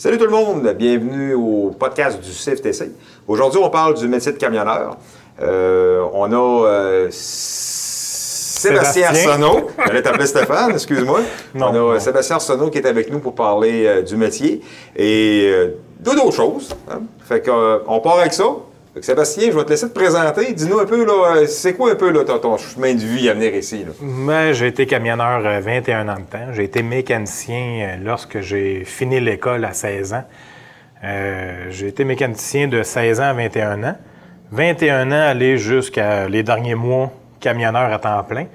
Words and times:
Salut 0.00 0.16
tout 0.16 0.24
le 0.24 0.30
monde, 0.30 0.66
bienvenue 0.78 1.34
au 1.34 1.72
podcast 1.78 2.18
du 2.22 2.30
CFTC. 2.30 2.90
Aujourd'hui, 3.28 3.60
on 3.62 3.68
parle 3.68 3.92
du 3.92 4.08
métier 4.08 4.32
de 4.32 4.38
camionneur. 4.38 4.96
Euh, 5.42 6.02
on 6.14 6.32
a 6.32 6.66
euh, 6.66 7.08
Sébastien. 8.60 9.08
Arsenault. 9.08 9.68
J'allais 9.86 10.00
t'appeler 10.00 10.24
Stéphane, 10.24 10.70
excuse-moi. 10.70 11.20
On 11.54 11.60
a 11.60 11.72
non. 11.72 12.00
Sébastien 12.00 12.36
Arsenault 12.36 12.70
qui 12.70 12.78
est 12.78 12.86
avec 12.86 13.12
nous 13.12 13.18
pour 13.18 13.34
parler 13.34 13.84
euh, 13.84 14.00
du 14.00 14.16
métier 14.16 14.62
et 14.96 15.50
euh, 15.52 15.76
de 15.98 16.10
d'autres 16.12 16.30
choses. 16.32 16.74
hein. 16.90 17.02
Fait 17.28 17.42
qu'on 17.42 18.00
part 18.00 18.20
avec 18.20 18.32
ça. 18.32 18.46
Sébastien, 19.00 19.50
je 19.52 19.56
vais 19.56 19.64
te 19.64 19.70
laisser 19.70 19.88
te 19.88 19.94
présenter. 19.94 20.52
Dis-nous 20.52 20.80
un 20.80 20.84
peu, 20.84 21.06
euh, 21.08 21.46
c'est 21.46 21.74
quoi 21.74 21.92
un 21.92 21.94
peu 21.94 22.10
là, 22.10 22.24
ton, 22.24 22.56
chemin 22.56 22.92
de 22.94 22.98
vie 22.98 23.28
à 23.28 23.34
venir 23.34 23.54
ici? 23.54 23.84
Là? 23.84 23.92
Ben, 24.00 24.52
j'ai 24.52 24.66
été 24.66 24.84
camionneur 24.84 25.46
euh, 25.46 25.60
21 25.60 26.08
ans 26.08 26.16
de 26.16 26.22
temps. 26.22 26.52
J'ai 26.52 26.64
été 26.64 26.82
mécanicien 26.82 27.56
euh, 27.56 27.96
lorsque 28.04 28.40
j'ai 28.40 28.84
fini 28.84 29.20
l'école 29.20 29.64
à 29.64 29.72
16 29.72 30.14
ans. 30.14 30.24
Euh, 31.04 31.66
j'ai 31.70 31.86
été 31.86 32.04
mécanicien 32.04 32.66
de 32.66 32.82
16 32.82 33.20
ans 33.20 33.24
à 33.24 33.32
21 33.32 33.84
ans. 33.84 33.96
21 34.50 35.12
ans, 35.12 35.28
aller 35.28 35.56
jusqu'à 35.56 36.28
les 36.28 36.42
derniers 36.42 36.74
mois 36.74 37.12
camionneur 37.38 37.92
à 37.92 37.98
temps 38.00 38.24
plein. 38.24 38.46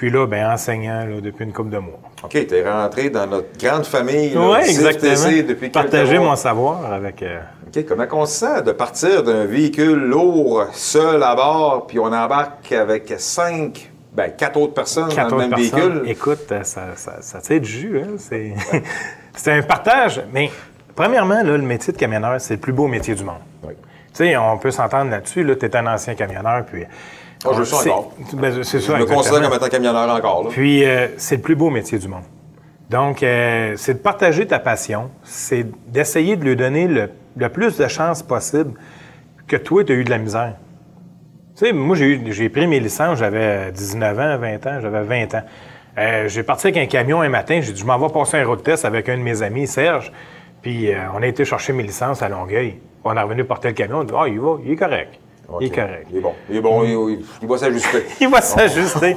Puis 0.00 0.08
là, 0.08 0.26
ben, 0.26 0.50
enseignant 0.50 1.04
là, 1.04 1.20
depuis 1.20 1.44
une 1.44 1.52
couple 1.52 1.68
de 1.68 1.76
mois. 1.76 2.00
OK, 2.22 2.30
tu 2.30 2.54
es 2.54 2.66
rentré 2.66 3.10
dans 3.10 3.26
notre 3.26 3.48
grande 3.58 3.84
famille. 3.84 4.32
Oui, 4.34 4.60
CFTC 4.62 4.70
exactement. 4.70 5.48
depuis 5.48 5.68
Partager 5.68 6.18
mon 6.18 6.36
savoir 6.36 6.90
avec... 6.90 7.22
euh, 7.22 7.38
OK, 7.66 7.84
comment 7.84 8.06
on 8.12 8.24
se 8.24 8.38
sent 8.38 8.62
de 8.62 8.72
partir 8.72 9.22
d'un 9.22 9.44
véhicule 9.44 9.98
lourd, 9.98 10.68
seul 10.72 11.22
à 11.22 11.34
bord, 11.34 11.86
puis 11.86 11.98
on 11.98 12.06
embarque 12.06 12.72
avec 12.72 13.12
cinq, 13.18 13.90
ben 14.14 14.30
quatre 14.30 14.58
autres 14.58 14.72
personnes 14.72 15.12
quatre 15.12 15.28
dans 15.28 15.36
le 15.36 15.42
même 15.42 15.50
personnes. 15.50 15.80
véhicule? 15.80 16.10
Écoute, 16.10 16.50
euh, 16.50 16.62
ça, 16.62 16.96
ça, 16.96 17.20
ça 17.20 17.40
tire 17.42 17.60
du 17.60 17.70
jus. 17.70 18.00
Hein? 18.00 18.16
C'est, 19.36 19.52
un 19.52 19.60
partage. 19.60 20.22
Mais 20.32 20.50
premièrement, 20.96 21.42
là, 21.42 21.58
le 21.58 21.58
métier 21.58 21.92
de 21.92 21.98
camionneur, 21.98 22.40
c'est 22.40 22.54
le 22.54 22.60
plus 22.60 22.72
beau 22.72 22.86
métier 22.86 23.14
du 23.14 23.22
monde. 23.22 23.42
Oui. 23.62 23.74
Tu 24.14 24.24
sais, 24.24 24.36
on 24.38 24.56
peut 24.56 24.70
s'entendre 24.70 25.10
là-dessus. 25.10 25.44
Là, 25.44 25.56
tu 25.56 25.66
es 25.66 25.76
un 25.76 25.86
ancien 25.86 26.14
camionneur. 26.14 26.64
Puis, 26.64 26.86
Ah, 27.44 27.50
je 27.54 27.58
le 27.60 27.64
suis 27.64 27.76
encore. 27.90 28.12
ben, 28.34 28.62
c'est 28.62 28.78
Je 28.80 28.84
ça, 28.84 28.98
me 28.98 29.04
considère 29.06 29.40
comme 29.42 29.54
étant 29.54 29.68
camionneur 29.68 30.08
encore. 30.14 30.44
Là. 30.44 30.50
Puis, 30.50 30.84
euh, 30.84 31.08
c'est 31.16 31.36
le 31.36 31.42
plus 31.42 31.56
beau 31.56 31.70
métier 31.70 31.98
du 31.98 32.06
monde. 32.08 32.24
Donc, 32.90 33.22
euh, 33.22 33.74
c'est 33.76 33.94
de 33.94 33.98
partager 33.98 34.46
ta 34.46 34.58
passion, 34.58 35.10
c'est 35.22 35.64
d'essayer 35.90 36.36
de 36.36 36.44
lui 36.44 36.56
donner 36.56 36.86
le, 36.88 37.10
le 37.36 37.48
plus 37.48 37.76
de 37.78 37.86
chances 37.88 38.22
possible 38.22 38.72
que 39.46 39.56
toi, 39.56 39.84
tu 39.84 39.92
as 39.92 39.94
eu 39.94 40.04
de 40.04 40.10
la 40.10 40.18
misère. 40.18 40.54
Tu 41.56 41.66
sais, 41.66 41.72
moi, 41.72 41.96
j'ai, 41.96 42.06
eu- 42.06 42.32
j'ai 42.32 42.48
pris 42.48 42.66
mes 42.66 42.80
licences, 42.80 43.18
j'avais 43.18 43.70
19 43.72 44.18
ans, 44.18 44.38
20 44.38 44.66
ans, 44.66 44.78
j'avais 44.82 45.02
20 45.02 45.34
ans. 45.36 45.42
Euh, 45.98 46.28
j'ai 46.28 46.42
parti 46.42 46.66
avec 46.68 46.76
un 46.78 46.86
camion 46.86 47.20
un 47.22 47.28
matin, 47.28 47.60
j'ai 47.62 47.72
dit, 47.72 47.80
je 47.80 47.86
m'en 47.86 47.98
vais 47.98 48.12
passer 48.12 48.38
un 48.38 48.46
road 48.46 48.62
test 48.62 48.84
avec 48.84 49.08
un 49.08 49.16
de 49.18 49.22
mes 49.22 49.42
amis, 49.42 49.66
Serge. 49.66 50.12
Puis, 50.62 50.92
euh, 50.92 50.96
on 51.14 51.22
a 51.22 51.26
été 51.26 51.44
chercher 51.44 51.72
mes 51.72 51.82
licences 51.84 52.22
à 52.22 52.28
Longueuil. 52.28 52.78
On 53.04 53.16
est 53.16 53.20
revenu 53.22 53.44
porter 53.44 53.68
le 53.68 53.74
camion, 53.74 53.98
on 54.00 54.04
dit, 54.04 54.14
ah, 54.16 54.26
il 54.28 54.38
va, 54.40 54.56
il 54.64 54.72
est 54.72 54.76
correct. 54.76 55.18
Il 55.60 55.66
est 55.66 55.70
correct. 55.70 56.06
Il 56.10 56.18
est 56.18 56.20
bon. 56.20 56.32
Il 56.48 56.56
est 56.56 56.60
bon, 56.60 56.84
il, 56.84 56.90
il- 57.14 57.24
il 57.42 57.48
va 57.48 57.58
s'ajuster. 57.58 58.04
il 58.20 58.28
va 58.28 58.40
s'ajuster. 58.40 59.16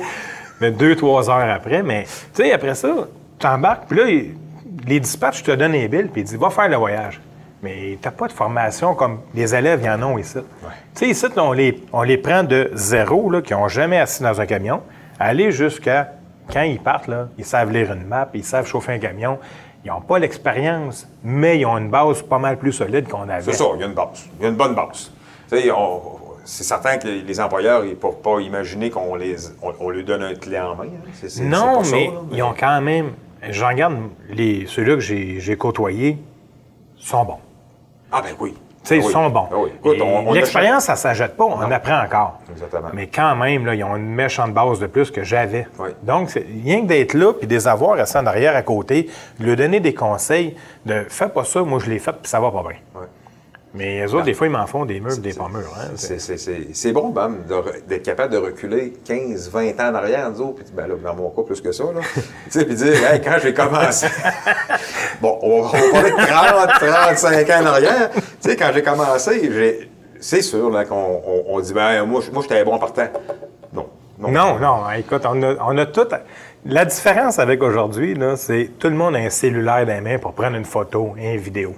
Mais 0.62 0.72
deux, 0.72 0.96
trois 0.96 1.30
heures 1.30 1.50
après. 1.54 1.84
Mais, 1.84 2.04
tu 2.34 2.44
sais, 2.44 2.52
après 2.54 2.76
ça, 2.76 2.90
tu 3.40 3.48
embarques, 3.48 3.86
puis 3.88 3.98
là, 3.98 4.06
il- 4.08 4.36
les 4.88 5.00
dispatchs 5.00 5.44
te 5.44 5.52
donnent 5.52 5.72
les 5.74 5.88
billes, 5.88 6.10
puis 6.12 6.22
ils 6.22 6.26
disent, 6.26 6.38
va 6.38 6.50
faire 6.50 6.70
le 6.70 6.76
voyage. 6.78 7.22
Mais 7.62 7.98
tu 8.02 8.10
pas 8.12 8.28
de 8.28 8.34
formation 8.34 8.94
comme 8.94 9.20
les 9.34 9.56
élèves 9.56 9.82
y 9.84 9.90
en 9.90 10.02
ont 10.04 10.18
ici. 10.18 10.40
Tu 10.96 11.06
sais, 11.06 11.08
ici, 11.10 11.26
là, 11.36 11.44
on 11.44 11.54
les, 11.54 11.82
on 11.94 12.02
les 12.02 12.18
prend 12.18 12.44
de 12.44 12.70
zéro, 12.74 13.30
là, 13.30 13.42
qui 13.42 13.54
n'ont 13.54 13.70
jamais 13.70 14.00
assis 14.00 14.22
dans 14.22 14.42
un 14.42 14.46
camion, 14.46 14.82
aller 15.20 15.52
jusqu'à 15.52 16.12
quand 16.52 16.64
ils 16.64 16.80
partent, 16.80 17.08
là, 17.08 17.30
ils 17.38 17.46
savent 17.46 17.72
lire 17.72 17.94
une 17.94 18.06
map, 18.06 18.28
ils 18.34 18.44
savent 18.44 18.68
chauffer 18.68 18.92
un 18.94 19.00
camion. 19.00 19.40
Ils 19.86 19.90
n'ont 19.90 20.02
pas 20.02 20.20
l'expérience, 20.20 21.08
mais 21.24 21.60
ils 21.60 21.66
ont 21.66 21.78
une 21.78 21.90
base 21.90 22.22
pas 22.22 22.38
mal 22.40 22.58
plus 22.58 22.72
solide 22.74 23.08
qu'on 23.08 23.30
avait. 23.30 23.42
C'est 23.42 23.54
ça, 23.54 23.66
il 23.76 23.80
y 23.80 23.84
a 23.84 23.88
une 23.88 23.94
base. 23.94 24.26
Il 24.40 24.44
y 24.44 24.46
a 24.46 24.50
une 24.50 24.56
bonne 24.56 24.76
base. 24.76 25.12
Tu 25.50 25.58
sais, 25.62 25.72
on- 25.72 26.02
c'est 26.46 26.64
certain 26.64 26.98
que 26.98 27.08
les, 27.08 27.40
employeurs, 27.40 27.86
ils 27.86 27.92
ne 27.92 27.96
peuvent 27.96 28.22
pas 28.24 28.40
imaginer 28.40 28.90
qu'on 28.90 29.16
les, 29.16 29.36
on, 29.62 29.74
on 29.80 29.90
leur 29.90 30.04
donne 30.04 30.24
un 30.24 30.36
clé 30.36 30.60
en 30.60 30.76
main. 30.76 30.86
hein. 30.86 31.28
Non, 31.42 31.80
mais 31.80 31.84
ça, 31.86 31.96
là, 31.96 32.22
ils 32.32 32.44
ont 32.44 32.54
quand 32.58 32.82
même. 32.82 33.12
Je 33.50 33.64
regarde 33.64 33.96
les, 34.30 34.66
ceux-là 34.68 34.96
que 34.96 35.02
j'ai 35.02 35.58
côtoyés, 35.58 36.18
sont 36.98 37.26
bons. 37.26 37.40
Ah 38.12 38.22
ben 38.22 38.34
oui. 38.40 38.54
Tu 38.54 38.90
sais, 38.90 38.96
Ah 38.96 38.98
ils 38.98 39.06
oui. 39.06 39.12
sont 39.14 39.30
bons. 39.30 39.48
Ah 39.52 39.56
oui. 39.58 39.72
On 40.02 40.34
L'expérience, 40.34 40.84
ça 40.86 40.94
ne 40.94 40.98
s'ajoute 40.98 41.32
pas, 41.38 41.46
on 41.46 41.60
apprend 41.72 42.02
encore. 42.04 42.40
Exactement. 42.52 42.90
Mais 42.94 43.08
quand 43.08 43.36
même, 43.36 43.66
là, 43.66 43.76
ils 43.76 43.84
ont 43.84 43.96
une 43.96 44.14
méchante 44.14 44.54
base 44.54 44.80
de 44.80 44.88
plus 44.88 45.10
que 45.12 45.24
j'avais. 45.24 45.68
Oui. 45.80 45.90
Donc, 46.04 46.30
c'est 46.30 46.46
rien 46.64 46.82
que 46.82 46.88
d'être 46.88 47.14
là, 47.14 47.34
puis 47.34 47.48
des 47.48 47.68
avoirs 47.68 47.98
assis 48.00 48.18
en 48.18 48.26
arrière 48.26 48.56
à 48.56 48.62
côté, 48.62 49.10
de 49.40 49.46
leur 49.46 49.56
donner 49.56 49.80
des 49.80 49.94
conseils 49.94 50.56
de 50.86 51.06
fais 51.08 51.30
pas 51.30 51.46
ça, 51.46 51.64
moi 51.64 51.80
je 51.80 51.90
l'ai 51.90 52.00
fait, 52.00 52.12
puis 52.12 52.30
ça 52.30 52.40
va 52.42 52.52
pas 52.52 52.64
bien. 52.64 52.78
Mais 53.76 54.02
les 54.02 54.14
autres, 54.14 54.26
des 54.26 54.36
fois, 54.36 54.46
ils 54.46 54.52
m'en 54.52 54.68
font 54.68 54.86
des 54.86 55.00
murs, 55.00 55.18
des 55.18 55.34
pas 55.34 55.50
murs. 55.50 55.74
hein. 55.78 55.92
C'est- 55.96 56.92
bon, 56.92 57.10
Bam, 57.10 57.38
d'être 57.88 58.04
capable 58.04 58.32
de 58.34 58.38
reculer 58.38 58.94
15, 59.04 59.50
20 59.50 59.80
ans 59.80 59.90
en 59.92 59.96
arrière, 59.96 60.30
nous 60.30 60.42
autres, 60.42 60.64
puis 60.64 60.74
ben 60.76 60.88
là, 60.88 60.94
dans 61.04 61.16
mon 61.16 61.30
cas, 61.32 61.42
plus 61.42 61.60
que 61.60 61.72
ça, 61.72 61.86
là. 61.86 62.02
tu 62.16 62.22
sais, 62.52 62.66
puis 62.66 62.76
dire, 62.76 62.94
hey, 63.12 63.20
quand 63.20 63.38
j'ai 63.42 63.54
commencé. 63.54 64.08
bon, 65.22 65.40
on 65.42 65.64
va, 65.64 65.72
parler 65.72 66.12
de 66.12 66.78
30, 66.78 67.16
35 67.16 67.50
ans 67.50 67.62
en 67.64 67.66
arrière. 67.66 68.10
Tu 68.12 68.22
sais, 68.42 68.56
quand 68.56 68.70
j'ai 68.74 68.84
commencé, 68.84 69.52
j'ai. 69.52 69.90
C'est 70.20 70.42
sûr, 70.42 70.70
là, 70.70 70.86
qu'on 70.86 71.22
on, 71.26 71.44
on 71.56 71.60
dit, 71.60 71.74
ben, 71.74 72.06
moi, 72.06 72.22
moi, 72.32 72.44
j'étais 72.44 72.64
bon 72.64 72.78
partant. 72.78 73.08
Non. 73.74 73.88
Non, 74.20 74.60
non, 74.60 74.90
écoute, 74.98 75.24
on 75.26 75.42
a, 75.42 75.56
on 75.68 75.78
a 75.78 75.86
tout. 75.88 76.08
La 76.66 76.86
différence 76.86 77.40
avec 77.40 77.62
aujourd'hui, 77.62 78.18
c'est 78.38 78.70
tout 78.80 78.88
le 78.88 78.96
monde 78.96 79.16
a 79.16 79.20
un 79.20 79.30
cellulaire 79.30 79.86
dans 79.86 79.94
les 79.94 80.02
mains 80.02 80.20
pour 80.20 80.34
prendre 80.34 80.56
une 80.56 80.64
photo 80.64 81.14
une 81.18 81.38
vidéo. 81.38 81.74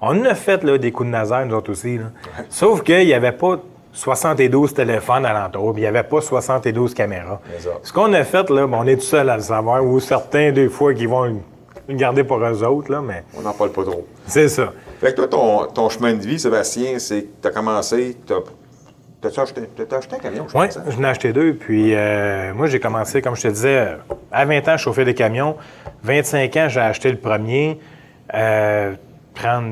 On 0.00 0.24
a 0.24 0.34
fait 0.34 0.62
là, 0.64 0.78
des 0.78 0.92
coups 0.92 1.08
de 1.08 1.12
nazaire, 1.12 1.44
nous 1.46 1.54
autres 1.56 1.72
aussi. 1.72 1.98
Là. 1.98 2.04
Sauf 2.48 2.82
qu'il 2.82 3.04
n'y 3.06 3.14
avait 3.14 3.32
pas 3.32 3.58
72 3.92 4.74
téléphones 4.74 5.26
alentour, 5.26 5.72
puis 5.72 5.80
il 5.82 5.84
n'y 5.84 5.88
avait 5.88 6.02
pas 6.04 6.20
72 6.20 6.94
caméras. 6.94 7.40
Ce 7.82 7.92
qu'on 7.92 8.12
a 8.12 8.22
fait, 8.24 8.48
là, 8.50 8.66
ben, 8.66 8.78
on 8.80 8.86
est 8.86 8.96
tout 8.96 9.02
seul 9.02 9.28
à 9.28 9.36
le 9.36 9.42
savoir, 9.42 9.84
ou 9.84 9.98
certains, 9.98 10.52
des 10.52 10.68
fois, 10.68 10.94
qui 10.94 11.06
vont 11.06 11.24
le 11.88 11.94
garder 11.94 12.22
pour 12.22 12.38
eux 12.38 12.62
autres, 12.64 12.92
là, 12.92 13.00
mais 13.00 13.24
On 13.36 13.40
n'en 13.42 13.52
parle 13.52 13.72
pas 13.72 13.82
trop. 13.82 14.06
c'est 14.26 14.48
ça. 14.48 14.72
Fait 15.00 15.10
que 15.12 15.16
toi, 15.16 15.26
ton, 15.28 15.64
ton 15.66 15.88
chemin 15.88 16.12
de 16.12 16.20
vie, 16.20 16.38
Sébastien, 16.38 16.98
c'est 16.98 17.22
que 17.22 17.28
tu 17.42 17.48
as 17.48 17.50
commencé, 17.50 18.16
t'as- 18.26 18.34
t'as-tu 19.20 19.40
acheté, 19.40 19.62
t'as 19.88 19.96
acheté 19.96 20.16
un 20.16 20.18
camion, 20.18 20.46
je 20.48 20.56
Oui, 20.58 20.66
pense, 20.66 20.76
hein? 20.76 20.82
j'en 20.90 21.02
ai 21.02 21.06
acheté 21.06 21.32
deux. 21.32 21.54
Puis 21.54 21.92
euh, 21.94 22.52
moi, 22.54 22.66
j'ai 22.66 22.78
commencé, 22.78 23.20
comme 23.22 23.34
je 23.36 23.42
te 23.42 23.48
disais, 23.48 23.96
à 24.30 24.44
20 24.44 24.68
ans, 24.68 24.76
je 24.76 24.82
chauffais 24.82 25.04
des 25.04 25.14
camions. 25.14 25.56
25 26.04 26.56
ans, 26.56 26.66
j'ai 26.68 26.80
acheté 26.80 27.10
le 27.10 27.16
premier. 27.18 27.80
Euh, 28.34 28.94
30, 29.42 29.64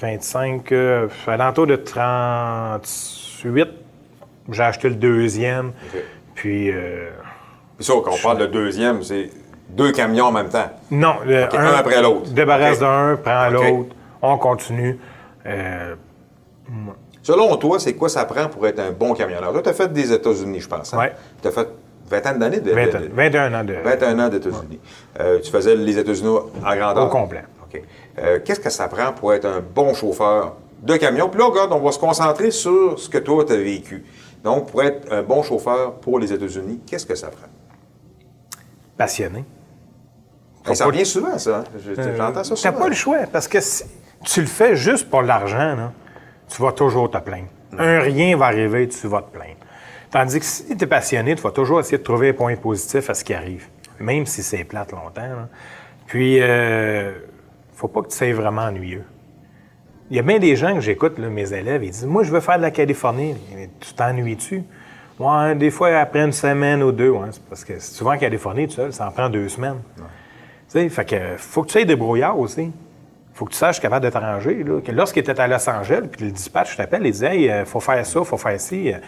25, 0.00 0.72
euh, 0.72 1.08
à 1.26 1.36
l'entour 1.36 1.66
de 1.66 1.76
38, 1.76 3.68
j'ai 4.50 4.62
acheté 4.62 4.88
le 4.88 4.94
deuxième. 4.96 5.72
Puis, 6.34 6.70
euh, 6.70 7.10
Puis 7.76 7.84
ça, 7.84 7.92
quand 8.04 8.10
on 8.12 8.22
parle 8.22 8.38
de 8.38 8.46
deuxième, 8.46 9.02
c'est 9.02 9.30
deux 9.68 9.92
camions 9.92 10.26
en 10.26 10.32
même 10.32 10.48
temps. 10.48 10.70
non, 10.90 11.16
le 11.24 11.44
OK, 11.44 11.54
un 11.54 11.66
après 11.74 12.02
l'autre. 12.02 12.30
Débarrasse 12.32 12.76
OK. 12.76 12.80
d'un, 12.80 13.16
prends 13.22 13.48
l'autre, 13.50 13.94
on 14.22 14.36
continue. 14.38 14.98
Euh, 15.46 15.94
Selon 17.22 17.54
toi, 17.56 17.78
c'est 17.78 17.94
quoi 17.94 18.08
ça 18.08 18.24
prend 18.24 18.48
pour 18.48 18.66
être 18.66 18.78
un 18.80 18.92
bon 18.92 19.12
camionneur? 19.12 19.52
Toi, 19.52 19.62
tu 19.62 19.68
as 19.68 19.74
fait 19.74 19.92
des 19.92 20.10
États-Unis, 20.12 20.60
je 20.60 20.68
pense. 20.68 20.94
Hein? 20.94 20.98
Ouais. 20.98 21.12
Tu 21.42 21.48
as 21.48 21.50
fait 21.50 21.68
20 22.08 22.26
ans 22.26 22.38
d'années 22.38 22.60
de, 22.60 22.72
20 22.72 22.86
de- 22.86 22.96
ans- 22.96 23.00
de- 23.02 23.08
21 23.12 23.54
ans 23.60 23.64
de. 23.64 23.74
21 23.74 24.18
ans 24.18 24.28
d'états-Unis. 24.28 24.80
Euh, 25.20 25.38
tu 25.40 25.50
faisais 25.50 25.76
les 25.76 25.98
États-Unis 25.98 26.28
en 26.64 26.76
grandeur? 26.76 27.04
Au 27.04 27.08
complet. 27.08 27.44
OK. 27.62 27.82
Euh, 28.20 28.38
Qu'est-ce 28.44 28.60
que 28.60 28.70
ça 28.70 28.88
prend 28.88 29.12
pour 29.12 29.32
être 29.34 29.46
un 29.46 29.60
bon 29.60 29.94
chauffeur 29.94 30.56
de 30.82 30.96
camion? 30.96 31.28
Puis 31.28 31.40
là, 31.40 31.46
regarde, 31.46 31.72
on 31.72 31.78
va 31.80 31.92
se 31.92 31.98
concentrer 31.98 32.50
sur 32.50 32.98
ce 32.98 33.08
que 33.08 33.18
toi, 33.18 33.44
tu 33.44 33.52
as 33.52 33.56
vécu. 33.56 34.04
Donc, 34.44 34.70
pour 34.70 34.82
être 34.82 35.10
un 35.12 35.22
bon 35.22 35.42
chauffeur 35.42 35.94
pour 35.94 36.18
les 36.18 36.32
États-Unis, 36.32 36.80
qu'est-ce 36.86 37.06
que 37.06 37.14
ça 37.14 37.28
prend? 37.28 37.48
Passionné. 38.96 39.44
Ben, 40.64 40.74
ça 40.74 40.86
revient 40.86 41.06
souvent, 41.06 41.38
ça. 41.38 41.58
hein? 41.58 41.64
Je- 41.78 41.94
J'entends 42.16 42.44
ça 42.44 42.54
souvent. 42.56 42.72
pas 42.78 42.88
le 42.88 42.94
choix, 42.94 43.18
parce 43.32 43.48
que 43.48 43.60
si 43.60 43.84
tu 44.24 44.40
le 44.42 44.46
fais 44.46 44.76
juste 44.76 45.08
pour 45.08 45.22
l'argent, 45.22 45.74
là, 45.76 45.92
tu 46.48 46.60
vas 46.62 46.72
toujours 46.72 47.10
te 47.10 47.18
plaindre. 47.18 47.48
Un 47.78 48.00
rien 48.00 48.36
va 48.36 48.46
arriver, 48.46 48.88
tu 48.88 49.06
vas 49.06 49.22
te 49.22 49.30
plaindre. 49.34 49.56
Tandis 50.10 50.40
que 50.40 50.44
si 50.44 50.76
tu 50.76 50.84
es 50.84 50.86
passionné, 50.86 51.34
tu 51.36 51.42
vas 51.42 51.52
toujours 51.52 51.80
essayer 51.80 51.98
de 51.98 52.02
trouver 52.02 52.30
un 52.30 52.32
point 52.34 52.56
positif 52.56 53.08
à 53.08 53.14
ce 53.14 53.24
qui 53.24 53.32
arrive, 53.32 53.66
même 53.98 54.26
si 54.26 54.42
c'est 54.42 54.64
plate 54.64 54.92
longtemps. 54.92 55.20
là. 55.22 55.48
Puis, 56.06 56.38
euh, 56.40 57.12
faut 57.80 57.88
pas 57.88 58.02
que 58.02 58.08
tu 58.08 58.16
sois 58.16 58.32
vraiment 58.32 58.62
ennuyeux. 58.62 59.04
Il 60.10 60.16
y 60.16 60.18
a 60.18 60.22
bien 60.22 60.38
des 60.38 60.54
gens 60.56 60.74
que 60.74 60.80
j'écoute, 60.80 61.18
mes 61.18 61.52
élèves, 61.52 61.82
ils 61.84 61.90
disent 61.90 62.04
Moi, 62.06 62.24
je 62.24 62.30
veux 62.32 62.40
faire 62.40 62.56
de 62.58 62.62
la 62.62 62.70
Californie. 62.70 63.34
Mais 63.54 63.70
Tu 63.80 63.94
t'ennuies-tu? 63.94 64.64
Ouais, 65.18 65.54
des 65.54 65.70
fois, 65.70 65.88
après 65.98 66.20
une 66.20 66.32
semaine 66.32 66.82
ou 66.82 66.92
deux. 66.92 67.10
ouais, 67.10 67.28
c'est 67.30 67.42
parce 67.44 67.64
que 67.64 67.78
si 67.78 67.96
tu 67.96 68.04
vas 68.04 68.12
en 68.12 68.18
Californie 68.18 68.66
tout 68.68 68.74
seul, 68.74 68.92
ça 68.92 69.06
en 69.06 69.10
prend 69.12 69.28
deux 69.28 69.48
semaines. 69.48 69.78
Tu 69.96 70.02
sais, 70.68 70.88
fait 70.88 71.04
que 71.04 71.16
faut 71.36 71.62
que 71.62 71.68
tu 71.68 71.72
sois 71.72 71.84
débrouillard 71.84 72.38
aussi. 72.38 72.70
faut 73.34 73.44
que 73.44 73.52
tu 73.52 73.56
saches 73.58 73.80
capable 73.80 74.04
de 74.04 74.10
t'arranger. 74.10 74.64
Lorsqu'il 74.92 75.20
était 75.20 75.38
à 75.40 75.46
Los 75.46 75.68
Angeles, 75.68 76.02
puis 76.10 76.26
le 76.26 76.32
dispatch 76.32 76.76
t'appelle, 76.76 77.02
il 77.06 77.12
disait 77.12 77.36
Hey, 77.36 77.50
euh, 77.50 77.64
faut 77.64 77.80
faire 77.80 78.04
ça, 78.04 78.24
faut 78.24 78.36
faire 78.36 78.60
ci. 78.60 78.92
euh, 78.92 78.98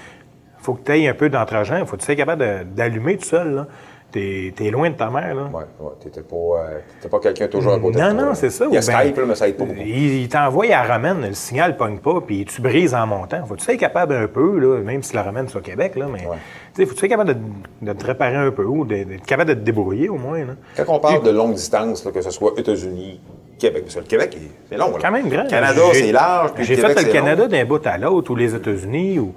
faut 0.59 0.75
que 0.75 0.85
tu 0.85 0.93
aies 0.93 1.09
un 1.09 1.15
peu 1.15 1.29
d'entre-gens, 1.29 1.85
faut 1.85 1.97
que 1.97 2.01
tu 2.03 2.07
sois 2.07 2.15
capable 2.15 2.67
d'allumer 2.75 3.17
tout 3.17 3.25
seul. 3.27 3.55
là. 3.55 3.67
T'es 4.13 4.53
es 4.61 4.71
loin 4.71 4.91
de 4.91 4.95
ta 4.95 5.09
mère, 5.09 5.35
là. 5.35 5.45
Ouais, 5.53 5.65
ouais. 5.81 5.93
T'étais 6.01 6.21
pas, 6.21 6.37
euh, 6.37 7.09
pas 7.09 7.19
quelqu'un 7.19 7.49
toujours 7.49 7.73
à 7.73 7.79
côté 7.79 7.99
Non, 7.99 8.09
de 8.09 8.13
toi. 8.15 8.23
non, 8.27 8.35
c'est 8.35 8.51
ça. 8.51 8.67
Il 8.69 8.75
y 8.75 8.77
a 8.77 8.81
ben, 8.81 8.99
Skype, 9.01 9.17
là, 9.17 9.25
mais 9.27 9.35
ça 9.35 9.49
aide 9.49 9.57
pas 9.57 9.65
beaucoup. 9.65 9.81
Il, 9.81 10.21
il 10.23 10.29
t'envoie 10.29 10.67
à 10.67 10.69
la 10.69 10.83
ramène, 10.83 11.27
le 11.27 11.33
signal 11.33 11.77
pogne 11.79 11.99
pas, 11.99 12.21
puis 12.21 12.45
tu 12.45 12.61
brises 12.61 12.95
en 12.95 13.07
montant. 13.07 13.45
Faut 13.47 13.55
que 13.55 13.61
tu 13.61 13.65
sois 13.65 13.77
capable 13.77 14.15
un 14.15 14.27
peu, 14.29 14.59
là, 14.59 14.81
même 14.83 15.03
si 15.03 15.15
la 15.17 15.23
ramène 15.23 15.49
soit 15.49 15.61
au 15.61 15.65
Québec, 15.65 15.97
là, 15.97 16.07
mais 16.13 16.27
Ouais. 16.27 16.37
tu 16.75 16.83
sais, 16.83 16.85
faut 16.85 16.91
que 16.91 16.95
tu 16.95 17.01
sois 17.01 17.09
capable 17.09 17.35
de, 17.35 17.39
de 17.87 17.93
te 17.95 18.05
réparer 18.07 18.37
un 18.37 18.51
peu 18.51 18.65
ou 18.65 18.85
d'être 18.85 19.25
capable 19.25 19.49
de 19.49 19.55
te 19.55 19.61
débrouiller 19.61 20.11
au 20.11 20.19
moins. 20.19 20.41
Là? 20.45 20.55
Quand 20.77 20.85
on 20.95 20.99
parle 21.01 21.23
de 21.23 21.31
longue 21.31 21.55
distance, 21.55 22.05
là, 22.05 22.13
que 22.13 22.21
ce 22.21 22.31
soit 22.31 22.53
États-Unis, 22.59 23.19
Québec, 23.59 23.85
parce 23.85 23.95
que 23.95 24.01
le 24.01 24.07
Québec, 24.07 24.37
c'est 24.69 24.77
long. 24.77 24.91
là. 24.91 24.99
Quand 25.01 25.11
même 25.11 25.29
grand. 25.31 25.47
Canada, 25.49 25.81
J'ai- 25.95 26.01
c'est 26.07 26.13
large. 26.13 26.51
J'ai 26.59 26.77
fait 26.77 26.89
le 26.95 27.01
c'est. 27.01 27.09
Canada 27.13 27.47
d'un 27.49 27.65
bout 27.65 27.87
à 27.87 27.97
l'autre, 27.97 28.31
ou 28.31 28.37
les 28.37 28.55
États-Unis, 28.55 29.19
ou. 29.21 29.33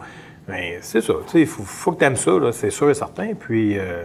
Mais 0.50 0.80
c'est 0.82 1.02
ça. 1.02 1.14
Il 1.34 1.48
faut, 1.48 1.64
faut 1.64 1.92
que 1.94 2.00
tu 2.00 2.06
aimes 2.06 2.16
ça, 2.18 2.32
c'est 2.52 2.70
sûr 2.70 2.90
et 2.90 2.94
certain. 2.94 3.30
Puis, 3.40 3.80
euh, 3.80 4.04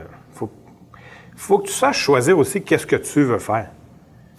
faut, 1.41 1.55
faut 1.55 1.59
que 1.59 1.69
tu 1.69 1.73
saches 1.73 1.99
choisir 1.99 2.39
aussi 2.39 2.63
qu'est-ce 2.63 2.87
que 2.87 2.97
tu 2.97 3.23
veux 3.23 3.39
faire. 3.39 3.69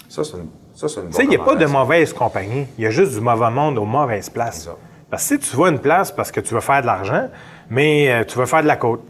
Ça, 0.07 0.23
c'est 0.23 0.37
une, 0.37 0.49
ça, 0.73 0.87
c'est 0.87 1.01
une 1.01 1.07
Tu 1.07 1.13
sais, 1.13 1.23
il 1.23 1.29
n'y 1.29 1.35
a 1.35 1.39
pas 1.39 1.55
de 1.55 1.65
mauvaise 1.65 2.13
compagnie. 2.13 2.67
Il 2.77 2.83
y 2.83 2.87
a 2.87 2.89
juste 2.89 3.13
du 3.13 3.21
mauvais 3.21 3.49
monde 3.49 3.77
aux 3.77 3.85
mauvaises 3.85 4.29
places. 4.29 4.69
Parce 5.09 5.27
que 5.27 5.35
si 5.35 5.49
tu 5.49 5.57
vas 5.57 5.67
à 5.67 5.69
une 5.69 5.79
place 5.79 6.11
parce 6.11 6.31
que 6.31 6.39
tu 6.39 6.53
veux 6.53 6.61
faire 6.61 6.81
de 6.81 6.85
l'argent, 6.85 7.29
mais 7.69 8.11
euh, 8.11 8.23
tu 8.23 8.37
veux 8.37 8.45
faire 8.45 8.61
de 8.61 8.67
la 8.67 8.77
côte. 8.77 9.01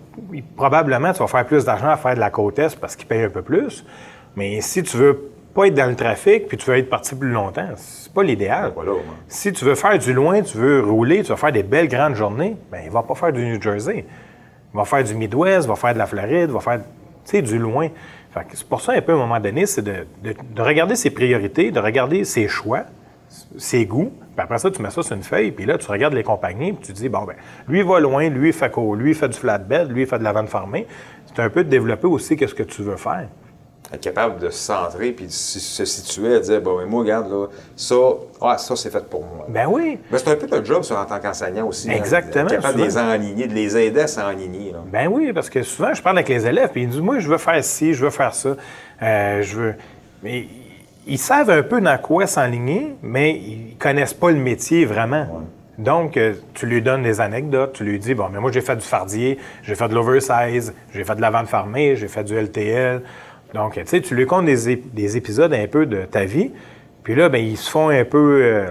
Probablement, 0.55 1.13
tu 1.13 1.19
vas 1.19 1.27
faire 1.27 1.45
plus 1.45 1.65
d'argent 1.65 1.89
à 1.89 1.97
faire 1.97 2.15
de 2.15 2.19
la 2.19 2.29
côte 2.29 2.59
est 2.59 2.75
parce 2.79 2.95
qu'ils 2.95 3.07
payent 3.07 3.23
un 3.23 3.29
peu 3.29 3.41
plus. 3.41 3.85
Mais 4.35 4.61
si 4.61 4.83
tu 4.83 4.97
veux 4.97 5.31
pas 5.53 5.67
être 5.67 5.73
dans 5.73 5.89
le 5.89 5.95
trafic 5.95 6.47
puis 6.47 6.57
tu 6.57 6.69
veux 6.69 6.77
être 6.77 6.89
parti 6.89 7.15
plus 7.15 7.31
longtemps, 7.31 7.69
c'est 7.75 8.11
pas 8.13 8.23
l'idéal. 8.23 8.71
Voilà, 8.73 8.91
moi. 8.91 9.01
Si 9.27 9.51
tu 9.53 9.65
veux 9.65 9.75
faire 9.75 9.97
du 9.97 10.13
loin, 10.13 10.41
tu 10.41 10.57
veux 10.57 10.81
rouler, 10.81 11.23
tu 11.23 11.29
veux 11.29 11.35
faire 11.35 11.51
des 11.51 11.63
belles 11.63 11.87
grandes 11.87 12.15
journées, 12.15 12.57
ben 12.71 12.81
il 12.83 12.91
va 12.91 13.03
pas 13.03 13.15
faire 13.15 13.31
du 13.31 13.45
New 13.45 13.61
Jersey. 13.61 14.05
Il 14.73 14.77
va 14.77 14.85
faire 14.85 15.03
du 15.03 15.13
Midwest, 15.13 15.65
il 15.65 15.69
va 15.69 15.75
faire 15.75 15.93
de 15.93 15.99
la 15.99 16.05
Floride, 16.05 16.47
il 16.49 16.53
va 16.53 16.59
faire, 16.61 16.79
sais, 17.25 17.41
du 17.41 17.57
loin. 17.59 17.89
C'est 18.53 18.67
pour 18.67 18.81
ça, 18.81 18.93
un 18.93 19.01
peu, 19.01 19.11
à 19.11 19.15
un 19.15 19.19
moment 19.19 19.39
donné, 19.39 19.65
c'est 19.65 19.81
de, 19.81 20.05
de- 20.23 20.33
de 20.55 20.61
regarder 20.61 20.95
ses 20.95 21.09
priorités, 21.09 21.71
de 21.71 21.79
regarder 21.79 22.23
ses 22.23 22.47
choix, 22.47 22.83
ses 23.57 23.85
goûts. 23.85 24.11
Puis 24.35 24.41
après 24.41 24.57
ça, 24.57 24.71
tu 24.71 24.81
mets 24.81 24.89
ça 24.89 25.03
sur 25.03 25.15
une 25.15 25.23
feuille, 25.23 25.51
puis 25.51 25.65
là, 25.65 25.77
tu 25.77 25.87
regardes 25.91 26.13
les 26.13 26.23
compagnies, 26.23 26.71
puis 26.71 26.87
tu 26.87 26.93
dis, 26.93 27.09
bon, 27.09 27.23
ben, 27.25 27.35
lui, 27.67 27.81
va 27.83 27.99
loin, 27.99 28.29
lui, 28.29 28.53
fait? 28.53 28.71
Lui, 28.95 29.13
fait 29.13 29.27
du 29.27 29.37
flatbed, 29.37 29.91
lui, 29.91 30.05
fait 30.05 30.17
de 30.19 30.23
la 30.23 30.31
vente 30.31 30.47
farmée. 30.47 30.87
C'est 31.25 31.41
un 31.41 31.49
peu 31.49 31.63
de 31.65 31.69
développer 31.69 32.07
aussi 32.07 32.37
qu'est-ce 32.37 32.55
que 32.55 32.63
tu 32.63 32.81
veux 32.83 32.95
faire. 32.95 33.27
Être 33.93 33.99
capable 34.01 34.39
de 34.39 34.49
se 34.49 34.57
centrer 34.57 35.11
puis 35.11 35.25
de 35.25 35.31
se 35.31 35.83
situer 35.83 36.35
à 36.35 36.39
dire, 36.39 36.61
bon, 36.61 36.77
mais 36.79 36.85
moi, 36.85 37.01
regarde, 37.01 37.29
là, 37.29 37.47
ça, 37.75 37.95
ah, 38.41 38.57
ça, 38.57 38.75
c'est 38.77 38.89
fait 38.89 39.03
pour 39.05 39.21
moi. 39.25 39.45
Ben 39.49 39.67
oui. 39.67 39.99
Mais 40.09 40.17
c'est 40.17 40.29
un 40.29 40.35
peu 40.37 40.47
notre 40.47 40.65
job, 40.65 40.83
ça, 40.83 41.01
en 41.01 41.05
tant 41.05 41.19
qu'enseignant 41.19 41.67
aussi. 41.67 41.89
hein, 41.91 41.95
Exactement, 41.95 42.45
Être 42.45 42.55
capable 42.61 42.79
de 42.79 42.83
les 42.85 42.97
enligner, 42.97 43.47
de 43.47 43.53
les 43.53 43.75
aider 43.77 43.99
à 43.99 44.07
s'enligner. 44.07 44.73
Ben 44.91 45.07
oui, 45.09 45.33
parce 45.33 45.49
que 45.49 45.61
souvent, 45.63 45.93
je 45.93 46.01
parle 46.01 46.17
avec 46.19 46.29
les 46.29 46.47
élèves, 46.47 46.69
puis 46.71 46.83
ils 46.83 46.89
disent, 46.89 47.01
moi, 47.01 47.19
je 47.19 47.27
veux 47.27 47.37
faire 47.37 47.61
ci, 47.63 47.93
je 47.93 48.05
veux 48.05 48.11
faire 48.11 48.33
ça, 48.33 48.55
euh, 49.01 49.41
je 49.41 49.55
veux... 49.57 49.75
Mais 50.23 50.45
ils 51.05 51.17
savent 51.17 51.49
un 51.49 51.63
peu 51.63 51.81
dans 51.81 51.97
quoi 51.97 52.27
s'enligner, 52.27 52.95
mais 53.01 53.31
ils 53.31 53.75
connaissent 53.77 54.13
pas 54.13 54.31
le 54.31 54.37
métier 54.37 54.85
vraiment. 54.85 55.27
Donc, 55.77 56.15
euh, 56.15 56.35
tu 56.53 56.67
lui 56.67 56.81
donnes 56.81 57.01
des 57.01 57.19
anecdotes, 57.21 57.73
tu 57.73 57.83
lui 57.83 57.97
dis, 57.97 58.13
bon, 58.13 58.29
mais 58.31 58.39
moi, 58.39 58.51
j'ai 58.51 58.61
fait 58.61 58.75
du 58.75 58.85
fardier, 58.85 59.39
j'ai 59.63 59.73
fait 59.75 59.87
de 59.87 59.95
l'oversize, 59.95 60.73
j'ai 60.93 61.03
fait 61.03 61.15
de 61.15 61.21
la 61.21 61.31
vente 61.31 61.47
farmée, 61.47 61.95
j'ai 61.95 62.07
fait 62.07 62.23
du 62.23 62.35
LTL. 62.35 63.01
Donc, 63.53 63.73
tu 63.75 63.81
sais, 63.85 64.01
tu 64.01 64.15
lui 64.15 64.25
comptes 64.25 64.45
des, 64.45 64.69
ép- 64.69 64.93
des 64.93 65.17
épisodes 65.17 65.53
un 65.53 65.67
peu 65.67 65.85
de 65.85 66.05
ta 66.05 66.25
vie, 66.25 66.51
puis 67.03 67.15
là, 67.15 67.29
ben, 67.29 67.43
ils 67.43 67.57
se 67.57 67.69
font 67.69 67.89
un 67.89 68.05
peu 68.05 68.41
euh, 68.43 68.67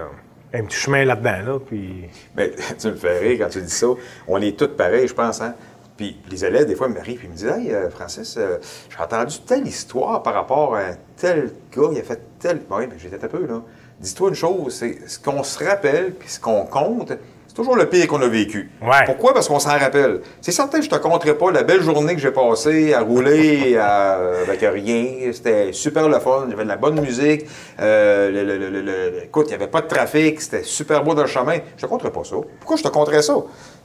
un 0.55 0.65
petit 0.65 0.79
chemin 0.79 1.05
là-dedans, 1.05 1.53
là, 1.53 1.59
puis... 1.65 2.05
Mais 2.37 2.53
tu 2.79 2.89
me 2.89 2.95
fais 2.95 3.19
rire 3.19 3.39
quand 3.41 3.51
tu 3.51 3.61
dis 3.63 3.71
ça. 3.71 3.89
On 4.27 4.41
est 4.41 4.59
tous 4.59 4.69
pareils, 4.69 5.09
je 5.09 5.15
pense, 5.15 5.41
hein? 5.41 5.55
Puis 5.97 6.17
les 6.31 6.45
élèves, 6.47 6.67
des 6.67 6.77
fois, 6.77 6.89
puis 6.89 7.19
ils 7.23 7.29
me 7.29 7.35
disent 7.35 7.47
Hey, 7.47 7.71
euh, 7.73 7.91
Francis, 7.91 8.35
euh, 8.39 8.57
j'ai 8.89 9.03
entendu 9.03 9.37
telle 9.47 9.67
histoire 9.67 10.23
par 10.23 10.33
rapport 10.33 10.75
à 10.75 10.95
tel 11.17 11.53
gars, 11.77 11.89
il 11.93 11.99
a 11.99 12.03
fait 12.03 12.23
tel. 12.39 12.63
Bon, 12.71 12.79
oui, 12.79 12.87
mais 12.89 12.97
j'étais 12.99 13.23
un 13.23 13.29
peu, 13.29 13.45
là. 13.47 13.61
Dis-toi 14.01 14.31
une 14.31 14.35
chose, 14.35 14.75
c'est 14.75 15.07
ce 15.07 15.19
qu'on 15.19 15.43
se 15.43 15.63
rappelle 15.63 16.15
puis 16.15 16.31
ce 16.31 16.41
qu'on 16.41 16.65
compte, 16.65 17.13
c'est 17.51 17.57
toujours 17.57 17.75
le 17.75 17.87
pire 17.87 18.07
qu'on 18.07 18.23
a 18.23 18.29
vécu. 18.29 18.71
Ouais. 18.81 19.05
Pourquoi? 19.07 19.35
Parce 19.35 19.49
qu'on 19.49 19.59
s'en 19.59 19.77
rappelle. 19.77 20.21
C'est 20.41 20.53
certain 20.53 20.79
que 20.79 20.85
je 20.85 20.89
te 20.89 20.95
compterai 20.95 21.35
pas 21.37 21.51
la 21.51 21.65
belle 21.65 21.83
journée 21.83 22.15
que 22.15 22.21
j'ai 22.21 22.31
passée 22.31 22.95
à 22.95 23.01
rouler 23.01 23.77
à- 23.81 24.19
avec 24.47 24.61
rien. 24.61 25.33
C'était 25.33 25.73
super 25.73 26.09
le 26.09 26.21
fun. 26.21 26.47
J'avais 26.49 26.63
de 26.63 26.69
la 26.69 26.77
bonne 26.77 27.01
musique. 27.01 27.47
Euh, 27.81 28.31
le- 28.31 28.45
le- 28.45 28.57
le- 28.59 28.71
le- 28.71 28.83
le- 28.83 29.25
écoute, 29.25 29.47
il 29.49 29.51
n'y 29.51 29.55
avait 29.57 29.67
pas 29.67 29.81
de 29.81 29.89
trafic. 29.89 30.41
C'était 30.41 30.63
super 30.63 31.03
beau 31.03 31.15
dans 31.15 31.23
le 31.23 31.27
chemin. 31.29 31.57
Je 31.77 31.83
te 31.83 31.87
compterai 31.91 32.13
pas 32.13 32.23
ça. 32.23 32.37
Pourquoi 32.61 32.77
je 32.77 32.85
te 32.85 32.89
compterais 32.89 33.23
ça? 33.23 33.35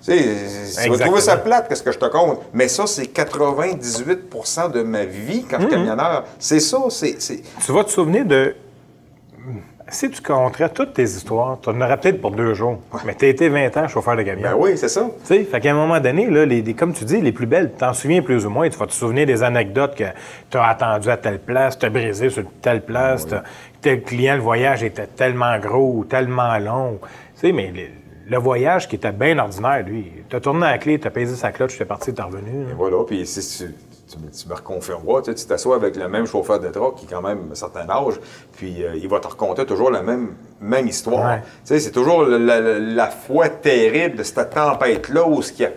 Tu 0.05 0.11
sais, 0.11 0.17
vas 0.89 0.97
trouver 0.99 1.21
ça 1.21 1.37
plate, 1.37 1.67
qu'est-ce 1.67 1.81
que 1.81 1.91
je 1.91 1.97
te 1.97 2.05
compte. 2.05 2.41
Mais 2.53 2.67
ça, 2.67 2.85
c'est 2.85 3.07
98% 3.11 4.71
de 4.71 4.83
ma 4.83 5.05
vie 5.05 5.43
quand 5.49 5.57
je 5.57 5.63
suis 5.63 5.71
camionneur. 5.71 6.25
C'est 6.37 6.59
ça. 6.59 6.77
C'est- 6.89 7.17
Tu 7.65 7.71
vas 7.71 7.83
te 7.83 7.89
souvenir 7.91 8.25
de. 8.25 8.55
Si 9.95 10.09
tu 10.11 10.21
compterais 10.21 10.67
toutes 10.67 10.91
tes 10.93 11.03
histoires, 11.03 11.57
tu 11.61 11.69
en 11.69 11.79
aurais 11.79 11.95
peut-être 11.97 12.19
pour 12.19 12.31
deux 12.31 12.53
jours. 12.53 12.79
Mais 13.05 13.15
tu 13.15 13.23
as 13.23 13.29
été 13.29 13.47
20 13.47 13.77
ans 13.77 13.87
chauffeur 13.87 14.17
de 14.17 14.23
camion. 14.23 14.43
Ben 14.43 14.55
oui, 14.57 14.77
c'est 14.77 14.89
ça. 14.89 15.09
Tu 15.21 15.25
sais, 15.35 15.43
fait 15.45 15.61
qu'à 15.61 15.71
un 15.71 15.73
moment 15.73 16.01
donné, 16.01 16.29
là, 16.29 16.45
les, 16.45 16.61
les- 16.61 16.73
comme 16.73 16.91
tu 16.93 17.05
dis, 17.05 17.21
les 17.21 17.31
plus 17.31 17.45
belles, 17.45 17.71
tu 17.71 17.77
t'en 17.77 17.93
souviens 17.93 18.21
plus 18.21 18.45
ou 18.45 18.49
moins. 18.49 18.67
Tu 18.69 18.77
vas 18.77 18.87
te 18.87 18.91
souvenir 18.93 19.25
des 19.25 19.41
anecdotes 19.41 19.95
que 19.95 20.03
tu 20.49 20.57
as 20.57 20.67
attendu 20.67 21.09
à 21.09 21.15
telle 21.15 21.39
place, 21.39 21.79
tu 21.79 21.85
as 21.85 21.89
brisé 21.89 22.29
sur 22.29 22.43
telle 22.61 22.81
place, 22.81 23.25
t'as- 23.25 23.43
tel 23.81 24.03
client, 24.03 24.35
le 24.35 24.41
voyage 24.41 24.83
était 24.83 25.07
tellement 25.07 25.57
gros 25.59 25.93
ou 25.99 26.03
tellement 26.03 26.57
long. 26.57 26.99
Tu 27.35 27.39
sais, 27.39 27.51
mais 27.53 27.71
le, 27.73 27.83
le 28.29 28.37
voyage 28.37 28.89
qui 28.89 28.97
était 28.97 29.13
bien 29.13 29.39
ordinaire, 29.39 29.85
lui, 29.87 30.11
tu 30.29 30.35
as 30.35 30.41
tourné 30.41 30.59
la 30.61 30.77
clé, 30.77 30.99
tu 30.99 31.07
as 31.07 31.11
pesé 31.11 31.35
sa 31.35 31.51
cloche, 31.53 31.77
tu 31.77 31.81
es 31.83 31.85
parti, 31.85 32.13
tu 32.13 32.19
es 32.19 32.23
revenu. 32.23 32.65
là. 32.65 32.73
Voilà, 32.77 32.97
puis 33.07 33.25
si 33.25 33.39
tu, 33.65 33.71
tu, 34.07 34.17
me- 34.49 34.53
reconfirmeras, 34.55 35.21
tu 35.21 35.31
sais, 35.31 35.35
tu 35.35 35.45
t'assois 35.45 35.75
avec 35.75 35.95
le 35.95 36.07
même 36.07 36.25
chauffeur 36.25 36.59
de 36.59 36.67
truck 36.69 36.95
qui 36.95 37.05
a 37.07 37.17
quand 37.17 37.21
même 37.27 37.39
un 37.51 37.55
certain 37.55 37.89
âge, 37.89 38.15
puis 38.57 38.83
euh, 38.83 38.95
il 38.95 39.07
va 39.07 39.19
te 39.19 39.27
raconter 39.27 39.65
toujours 39.65 39.91
la 39.91 40.01
même, 40.01 40.35
même 40.61 40.87
histoire. 40.87 41.33
Ouais. 41.35 41.41
Tu 41.41 41.47
sais, 41.65 41.79
c'est 41.79 41.91
toujours 41.91 42.23
la, 42.23 42.37
la- 42.61 42.79
la 42.79 43.07
fois 43.07 43.49
terrible 43.49 44.17
de 44.17 44.23
cette 44.23 44.49
tempête-là 44.51 45.27
où 45.27 45.41
ce 45.41 45.51
qui 45.51 45.65
a 45.65 45.71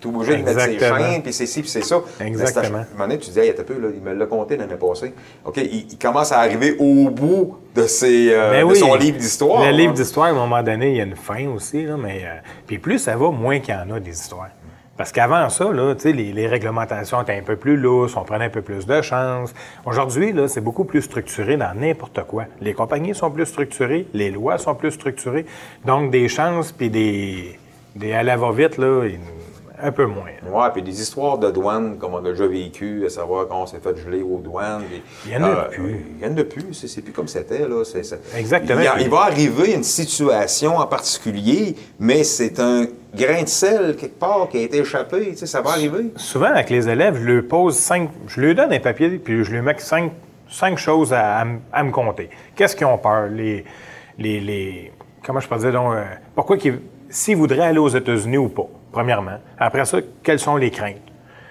tout 0.00 0.08
obligé 0.08 0.36
de 0.36 0.42
mettre 0.42 0.60
ses 0.62 0.78
chaînes, 0.80 1.22
puis 1.22 1.32
c'est 1.32 1.46
ci, 1.46 1.60
puis 1.60 1.70
c'est 1.70 1.84
ça. 1.84 2.00
Exactement. 2.20 2.78
À- 2.78 2.80
un 2.80 2.86
moment 2.92 3.04
donné, 3.06 3.18
tu 3.18 3.30
dis, 3.30 3.38
hey, 3.38 3.50
un 3.56 3.62
peu, 3.62 3.78
là, 3.78 3.88
il 3.94 4.00
me 4.00 4.12
l'a 4.14 4.26
compté 4.26 4.56
l'année 4.56 4.74
passée. 4.74 5.14
OK, 5.44 5.58
il, 5.58 5.92
il 5.92 5.96
commence 5.98 6.32
à 6.32 6.40
arriver 6.40 6.74
au 6.80 7.08
bout 7.10 7.56
de, 7.74 7.86
ses, 7.86 8.32
euh, 8.32 8.48
de 8.48 8.52
Ben 8.52 8.64
oui, 8.64 8.76
son 8.76 8.94
livre 8.96 9.18
d'histoire. 9.18 9.62
Le 9.62 9.68
hein. 9.68 9.70
livre 9.72 9.92
d'histoire, 9.92 10.26
à 10.26 10.30
un 10.30 10.34
moment 10.34 10.60
donné, 10.62 10.90
il 10.90 10.96
y 10.96 11.00
a 11.00 11.04
une 11.04 11.14
fin 11.14 11.46
aussi. 11.48 11.84
Là, 11.84 11.96
mais, 11.96 12.22
euh, 12.24 12.34
puis 12.66 12.78
plus 12.80 12.98
ça 12.98 13.16
va, 13.16 13.30
moins 13.30 13.60
qu'il 13.60 13.74
y 13.74 13.76
en 13.76 13.94
a 13.94 14.00
des 14.00 14.10
histoires. 14.10 14.48
Parce 14.96 15.10
qu'avant 15.10 15.48
ça, 15.48 15.72
là, 15.72 15.94
les, 16.04 16.32
les 16.32 16.46
réglementations 16.46 17.22
étaient 17.22 17.38
un 17.38 17.42
peu 17.42 17.56
plus 17.56 17.76
lousses, 17.76 18.16
on 18.16 18.24
prenait 18.24 18.44
un 18.44 18.50
peu 18.50 18.60
plus 18.60 18.86
de 18.86 19.00
chance. 19.00 19.54
Aujourd'hui, 19.86 20.34
c'est 20.48 20.60
beaucoup 20.60 20.84
plus 20.84 21.02
structuré 21.02 21.56
dans 21.56 21.74
n'importe 21.74 22.22
quoi. 22.24 22.44
Les 22.60 22.74
compagnies 22.74 23.14
sont 23.14 23.30
plus 23.30 23.46
structurées, 23.46 24.06
les 24.12 24.30
lois 24.30 24.58
sont 24.58 24.74
plus 24.74 24.92
structurées. 24.92 25.46
Donc, 25.86 26.10
des 26.10 26.28
chances 26.28 26.72
puis 26.72 26.90
des, 26.90 27.58
des 27.96 28.12
à 28.12 28.22
la 28.22 28.36
va-vite, 28.36 28.76
là, 28.76 29.06
un 29.82 29.92
peu 29.92 30.06
moins. 30.06 30.30
Ouais, 30.50 30.68
puis 30.72 30.82
des 30.82 31.00
histoires 31.00 31.38
de 31.38 31.50
douane, 31.50 31.98
comme 31.98 32.14
on 32.14 32.18
a 32.18 32.30
déjà 32.30 32.46
vécu, 32.46 33.04
à 33.04 33.10
savoir 33.10 33.48
qu'on 33.48 33.66
s'est 33.66 33.80
fait 33.80 33.96
geler 33.96 34.22
aux 34.22 34.38
douanes. 34.38 34.82
puis- 34.88 35.02
Il 35.26 35.32
y 35.32 35.36
en 35.36 35.42
a 35.42 35.48
euh, 35.48 35.68
plus. 35.68 36.06
Il 36.20 36.26
y 36.26 36.30
en 36.30 36.36
a 36.36 36.44
plus, 36.44 36.72
c'est 36.72 37.02
plus 37.02 37.12
comme 37.12 37.28
c'était. 37.28 37.66
là. 37.68 37.82
Exactement. 38.36 38.80
Il, 38.80 38.84
y 38.84 38.86
a- 38.86 39.00
il 39.00 39.10
va 39.10 39.22
arriver 39.22 39.72
une 39.74 39.82
situation 39.82 40.76
en 40.78 40.86
particulier, 40.86 41.74
mais 41.98 42.22
c'est 42.24 42.60
un 42.60 42.86
grain 43.14 43.42
de 43.42 43.48
sel 43.48 43.96
quelque 43.96 44.18
part 44.18 44.48
qui 44.48 44.58
a 44.58 44.62
été 44.62 44.78
échappé. 44.78 45.30
Tu 45.30 45.36
sais, 45.38 45.46
ça 45.46 45.60
va 45.60 45.70
arriver. 45.70 46.12
Souvent, 46.16 46.46
avec 46.46 46.70
les 46.70 46.88
élèves, 46.88 47.16
je 47.20 47.24
leur 47.28 47.44
pose 47.48 47.76
cinq. 47.76 48.08
Je 48.28 48.40
leur 48.40 48.54
donne 48.54 48.72
un 48.72 48.80
papier, 48.80 49.08
puis 49.18 49.42
je 49.44 49.52
leur 49.52 49.62
mets 49.62 49.74
cinq, 49.78 50.12
cinq 50.48 50.78
choses 50.78 51.12
à, 51.12 51.44
à 51.72 51.82
me 51.84 51.90
compter. 51.90 52.30
Qu'est-ce 52.54 52.76
qu'ils 52.76 52.86
ont 52.86 52.98
peur? 52.98 53.26
Les. 53.28 53.64
les, 54.18 54.40
les- 54.40 54.92
comment 55.24 55.40
je 55.40 55.48
peux 55.48 55.56
dire 55.58 55.72
donc. 55.72 55.94
euh, 55.94 56.04
pourquoi 56.34 56.56
qu'ils. 56.56 56.80
S'ils 57.08 57.36
voudraient 57.36 57.60
aller 57.60 57.78
aux 57.78 57.88
États-Unis 57.90 58.38
ou 58.38 58.48
pas, 58.48 58.66
premièrement. 58.92 59.38
Après 59.58 59.84
ça, 59.84 59.98
quelles 60.22 60.38
sont 60.38 60.56
les 60.56 60.70
craintes? 60.70 60.96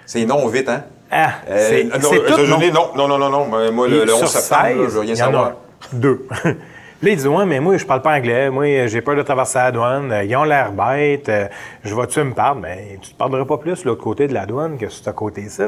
C'est 0.06 0.26
non 0.26 0.48
vite, 0.48 0.70
hein? 0.70 0.84
Ah, 1.12 1.32
Euh, 1.50 1.58
c'est 1.68 1.90
tout 1.90 2.46
non. 2.74 2.90
Non, 2.96 3.08
non, 3.08 3.18
non, 3.18 3.30
non, 3.30 3.46
Moi, 3.72 3.88
le, 3.88 4.06
le 4.06 4.14
11 4.14 4.20
sur 4.20 4.28
septembre, 4.30 4.62
là, 4.64 4.70
16, 4.70 4.78
je 4.78 4.90
veux 4.94 5.00
rien 5.02 5.14
il 5.14 5.18
y 5.18 5.22
en 5.22 5.26
savoir. 5.26 5.48
a 5.48 5.56
deux. 5.94 6.28
Là, 7.04 7.10
ils 7.10 7.16
disent 7.16 7.28
Ouais, 7.28 7.46
mais 7.48 7.60
moi, 7.60 7.76
je 7.78 7.86
parle 7.86 8.04
pas 8.04 8.16
anglais. 8.16 8.50
Moi, 8.52 8.86
j'ai 8.86 9.02
peur 9.02 9.16
de 9.16 9.24
traverser 9.24 9.58
la 9.58 9.72
douane. 9.72 10.12
Euh, 10.12 10.24
Ils 10.24 10.36
ont 10.36 10.44
l'air 10.44 10.72
bêtes. 10.72 11.30
Euh, 11.30 11.48
Je 11.84 11.94
vois-tu 11.96 12.22
me 12.24 12.32
parler? 12.34 12.60
Mais 12.62 12.98
tu 13.02 13.12
te 13.14 13.18
parleras 13.18 13.44
pas 13.46 13.58
plus 13.58 13.82
de 13.82 13.88
l'autre 13.90 14.04
côté 14.04 14.28
de 14.28 14.34
la 14.36 14.46
douane 14.46 14.78
que 14.78 14.88
sur 14.88 15.04
ce 15.04 15.10
côté-ci. 15.10 15.64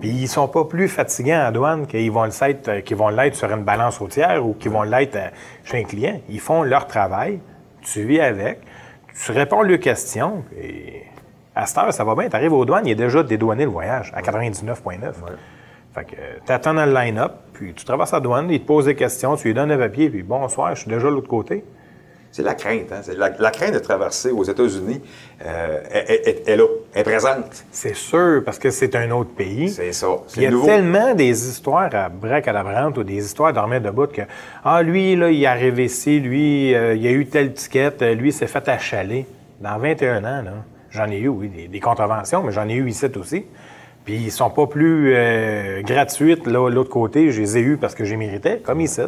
Puis 0.00 0.10
ils 0.10 0.28
sont 0.28 0.46
pas 0.46 0.64
plus 0.64 0.88
fatigants 0.88 1.34
à 1.40 1.44
la 1.44 1.50
douane 1.50 1.86
qu'ils 1.86 2.12
vont 2.12 2.24
l'être, 2.24 2.68
euh, 2.68 2.80
qu'ils 2.80 2.96
vont 2.96 3.08
l'être 3.08 3.34
sur 3.34 3.50
une 3.50 3.64
balance 3.64 3.98
routière 3.98 4.46
ou 4.46 4.54
qu'ils 4.54 4.70
vont 4.70 4.82
l'être 4.84 5.16
euh, 5.16 5.28
chez 5.64 5.78
un 5.78 5.82
client. 5.84 6.20
Ils 6.28 6.38
font 6.40 6.62
leur 6.62 6.86
travail. 6.86 7.40
Tu 7.82 8.02
vis 8.04 8.20
avec. 8.20 8.60
Tu 9.24 9.32
réponds 9.32 9.62
leurs 9.62 9.80
questions. 9.80 10.44
Et 10.60 11.02
à 11.54 11.66
cette 11.66 11.78
heure, 11.78 11.92
ça 11.92 12.04
va 12.04 12.14
bien. 12.14 12.28
Tu 12.28 12.36
arrives 12.36 12.52
aux 12.52 12.64
douanes, 12.64 12.86
il 12.86 12.92
est 12.92 12.94
déjà 12.94 13.22
dédouané 13.22 13.64
le 13.64 13.70
voyage 13.70 14.12
à 14.14 14.20
99,9. 14.20 15.14
Fait 15.94 16.04
que 16.04 16.16
tu 16.44 16.52
attends 16.52 16.74
dans 16.74 16.84
le 16.84 16.92
line-up, 16.92 17.32
puis 17.54 17.72
tu 17.72 17.84
traverses 17.84 18.12
la 18.12 18.20
douane, 18.20 18.50
il 18.50 18.60
te 18.60 18.66
pose 18.66 18.84
des 18.84 18.94
questions, 18.94 19.34
tu 19.36 19.48
lui 19.48 19.54
donnes 19.54 19.72
un 19.72 19.78
papier, 19.78 20.10
puis 20.10 20.22
bonsoir, 20.22 20.74
je 20.74 20.82
suis 20.82 20.90
déjà 20.90 21.06
de 21.06 21.14
l'autre 21.14 21.28
côté. 21.28 21.64
C'est 22.36 22.42
la 22.42 22.54
crainte. 22.54 22.92
Hein? 22.92 23.00
La, 23.16 23.30
la 23.38 23.50
crainte 23.50 23.72
de 23.72 23.78
traverser 23.78 24.30
aux 24.30 24.44
États-Unis 24.44 25.00
euh, 25.44 25.78
est, 25.90 26.28
est- 26.28 26.48
est 26.48 26.56
là, 26.56 26.66
est 26.94 27.02
présente. 27.02 27.64
C'est 27.70 27.94
sûr, 27.96 28.42
parce 28.44 28.58
que 28.58 28.68
c'est 28.68 28.94
un 28.94 29.10
autre 29.10 29.30
pays. 29.30 29.70
C'est 29.70 29.92
ça. 29.92 30.08
Il 30.36 30.42
y 30.42 30.46
a 30.46 30.50
nouveau. 30.50 30.66
tellement 30.66 31.14
des 31.14 31.48
histoires 31.48 31.88
à 31.94 32.10
bracadabrante 32.10 32.98
ou 32.98 33.04
des 33.04 33.24
histoires 33.24 33.54
dormir 33.54 33.80
debout 33.80 34.06
que 34.08 34.22
Ah, 34.64 34.82
lui, 34.82 35.16
là, 35.16 35.30
il 35.30 35.42
est 35.42 35.46
arrivé 35.46 35.86
ici, 35.86 36.20
lui, 36.20 36.74
euh, 36.74 36.94
il 36.94 37.06
a 37.06 37.10
eu 37.10 37.24
telle 37.26 37.54
ticket, 37.54 37.92
euh, 38.02 38.14
lui, 38.14 38.28
il 38.28 38.32
s'est 38.34 38.46
fait 38.48 38.68
achaler. 38.68 39.24
Dans 39.60 39.78
21 39.78 40.18
ans, 40.24 40.42
là, 40.42 40.52
j'en 40.90 41.06
ai 41.10 41.18
eu, 41.18 41.28
oui, 41.28 41.48
des, 41.48 41.68
des 41.68 41.80
contraventions, 41.80 42.42
mais 42.42 42.52
j'en 42.52 42.68
ai 42.68 42.74
eu 42.74 42.86
ici 42.88 43.06
aussi. 43.18 43.46
Puis 44.04 44.14
ils 44.16 44.30
sont 44.30 44.50
pas 44.50 44.66
plus 44.66 45.14
euh, 45.16 45.80
gratuites, 45.82 46.46
là, 46.46 46.68
l'autre 46.68 46.90
côté. 46.90 47.30
Je 47.32 47.40
les 47.40 47.56
ai 47.56 47.60
eus 47.62 47.78
parce 47.78 47.94
que 47.94 48.04
j'ai 48.04 48.16
mérité, 48.16 48.58
comme 48.62 48.80
ici. 48.82 49.00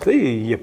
Tu 0.00 0.10
sais, 0.10 0.16
il 0.16 0.46
y 0.50 0.54
a- 0.54 0.58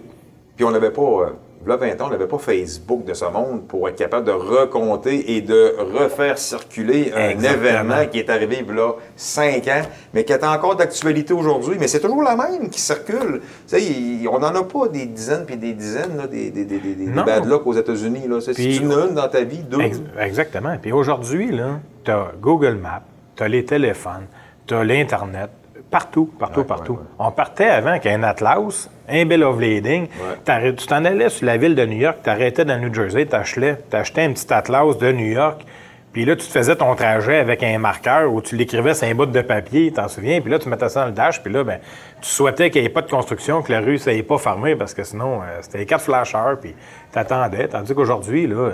Puis 0.55 0.63
on 0.63 0.69
n'avait 0.71 0.91
pas, 0.91 1.33
là 1.67 1.75
20 1.77 2.01
ans, 2.01 2.05
on 2.07 2.09
n'avait 2.09 2.27
pas 2.27 2.37
Facebook 2.37 3.05
de 3.05 3.13
ce 3.13 3.25
monde 3.25 3.67
pour 3.67 3.87
être 3.89 3.95
capable 3.95 4.25
de 4.25 4.31
recompter 4.31 5.35
et 5.35 5.41
de 5.41 5.75
refaire 5.93 6.37
circuler 6.37 7.11
un 7.15 7.29
Exactement. 7.29 7.63
événement 7.65 8.05
qui 8.11 8.19
est 8.19 8.29
arrivé 8.29 8.65
là 8.73 8.93
5 9.15 9.67
ans, 9.67 9.81
mais 10.13 10.23
qui 10.23 10.33
est 10.33 10.43
encore 10.43 10.75
d'actualité 10.75 11.33
aujourd'hui. 11.33 11.77
Mais 11.79 11.87
c'est 11.87 11.99
toujours 11.99 12.23
la 12.23 12.35
même 12.35 12.69
qui 12.69 12.79
circule. 12.79 13.41
Tu 13.41 13.77
sais, 13.77 13.83
il- 13.83 14.27
on 14.27 14.39
n'en 14.39 14.53
a 14.55 14.63
pas 14.63 14.87
des 14.87 15.05
dizaines 15.05 15.45
puis 15.45 15.57
des 15.57 15.73
dizaines, 15.73 16.17
là, 16.17 16.27
des, 16.27 16.51
des, 16.51 16.65
des, 16.65 16.79
des, 16.79 17.05
bad 17.07 17.45
luck 17.45 17.65
aux 17.65 17.73
États-Unis. 17.73 18.21
Si 18.53 18.79
tu 18.79 18.85
en 18.85 18.91
as 18.91 19.05
une 19.07 19.15
dans 19.15 19.27
ta 19.27 19.41
vie, 19.43 19.59
deux. 19.59 19.81
Ex- 19.81 20.01
Exactement. 20.19 20.77
Puis 20.81 20.91
aujourd'hui, 20.91 21.51
là, 21.51 21.79
tu 22.03 22.11
as 22.11 22.31
Google 22.41 22.75
Maps, 22.81 23.03
tu 23.35 23.43
as 23.43 23.47
les 23.47 23.65
téléphones, 23.65 24.27
tu 24.67 24.73
as 24.73 24.83
l'Internet, 24.83 25.49
partout, 25.91 26.31
partout, 26.37 26.59
Ouais, 26.61 26.65
partout. 26.65 26.93
ouais, 26.93 26.99
ouais. 26.99 27.05
On 27.19 27.31
partait 27.31 27.67
avant 27.67 27.89
avec 27.91 28.05
un 28.05 28.21
Atlas, 28.23 28.89
un 29.07 29.25
Bill 29.25 29.43
of 29.43 29.59
Lading. 29.59 30.07
Tu 30.45 30.85
t'en 30.87 31.05
allais 31.05 31.29
sur 31.29 31.45
la 31.45 31.57
ville 31.57 31.75
de 31.75 31.85
New 31.85 31.97
York, 31.97 32.17
tu 32.23 32.29
arrêtais 32.29 32.65
dans 32.65 32.75
le 32.75 32.87
New 32.89 32.93
Jersey, 32.93 33.25
tu 33.25 33.35
achetais 33.35 34.21
un 34.23 34.31
petit 34.33 34.51
Atlas 34.53 34.97
de 34.97 35.11
New 35.11 35.25
York. 35.33 35.65
Puis 36.11 36.23
là, 36.23 36.37
tu 36.37 36.45
te 36.47 36.51
faisais 36.51 36.77
ton 36.77 36.95
trajet 36.95 37.39
avec 37.39 37.61
un 37.61 37.77
marqueur 37.77 38.31
où 38.31 38.41
tu 38.41 38.55
l'écrivais 38.55 38.93
sur 38.93 39.05
un 39.05 39.13
bout 39.13 39.25
de 39.25 39.41
papier, 39.41 39.91
t'en 39.91 40.07
souviens? 40.07 40.39
Puis 40.39 40.49
là, 40.49 40.59
tu 40.59 40.69
mettais 40.69 40.87
ça 40.87 41.01
dans 41.01 41.07
le 41.07 41.11
dash, 41.11 41.43
puis 41.43 41.51
là, 41.51 41.65
ben, 41.65 41.79
tu 42.21 42.29
souhaitais 42.29 42.69
qu'il 42.69 42.81
n'y 42.83 42.87
ait 42.87 42.89
pas 42.89 43.01
de 43.01 43.09
construction, 43.09 43.61
que 43.61 43.69
la 43.73 43.81
rue 43.81 43.99
ne 44.07 44.21
pas 44.21 44.37
fermée, 44.37 44.77
parce 44.77 44.93
que 44.93 45.03
sinon, 45.03 45.41
euh, 45.41 45.57
c'était 45.59 45.79
les 45.79 45.85
quatre 45.85 46.03
flasheurs, 46.05 46.57
puis 46.61 46.73
t'attendais. 47.11 47.67
Tandis 47.67 47.93
qu'aujourd'hui, 47.93 48.47
là, 48.47 48.69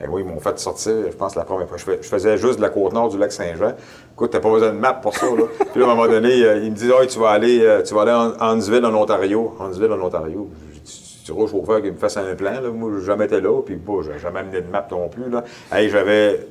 euh, 0.00 0.04
Eh 0.04 0.08
oui, 0.08 0.22
ils 0.24 0.28
m'ont 0.32 0.40
fait 0.40 0.58
sortir, 0.58 0.92
je 1.10 1.16
pense, 1.16 1.34
la 1.36 1.44
première 1.44 1.68
fois. 1.68 1.76
Je, 1.76 1.84
fais- 1.84 1.98
je 2.00 2.08
faisais 2.08 2.36
juste 2.36 2.56
de 2.56 2.62
la 2.62 2.70
côte 2.70 2.92
nord 2.92 3.08
du 3.08 3.18
lac 3.18 3.32
Saint-Jean. 3.32 3.72
Écoute, 4.14 4.30
t'as 4.30 4.40
pas 4.40 4.50
besoin 4.50 4.68
de 4.72 4.78
map 4.78 4.94
pour 4.94 5.14
ça, 5.14 5.26
là. 5.26 5.44
Puis 5.72 5.80
là, 5.80 5.86
à 5.88 5.90
un 5.90 5.94
moment 5.94 6.08
donné, 6.08 6.42
euh, 6.42 6.58
ils 6.58 6.70
me 6.70 6.76
disent, 6.76 6.92
ah, 7.00 7.06
tu 7.06 7.18
vas 7.18 7.30
aller, 7.30 7.60
euh, 7.62 7.82
tu 7.82 7.94
vas 7.94 8.02
aller 8.02 8.12
en 8.12 8.40
Huntsville, 8.40 8.84
en 8.84 8.94
Ontario. 8.94 9.54
Huntsville, 9.60 9.92
en 9.92 10.00
Ontario. 10.00 10.48
J'ai 10.74 10.80
dit, 10.80 11.22
Tu 11.24 11.32
au 11.32 11.46
chauffeur 11.46 11.82
qui 11.82 11.90
me 11.90 11.96
fasse 11.96 12.16
un 12.16 12.34
plan, 12.34 12.60
là. 12.60 12.70
Moi, 12.72 12.90
j'ai 12.98 13.06
jamais 13.06 13.24
été 13.26 13.40
là, 13.40 13.60
puis 13.62 13.76
bon, 13.76 14.02
j'ai 14.02 14.18
jamais 14.18 14.40
amené 14.40 14.60
de 14.60 14.70
map 14.70 14.86
non 14.90 15.08
plus, 15.08 15.28
là. 15.30 15.44
Hey, 15.72 15.88
j'avais 15.90 16.46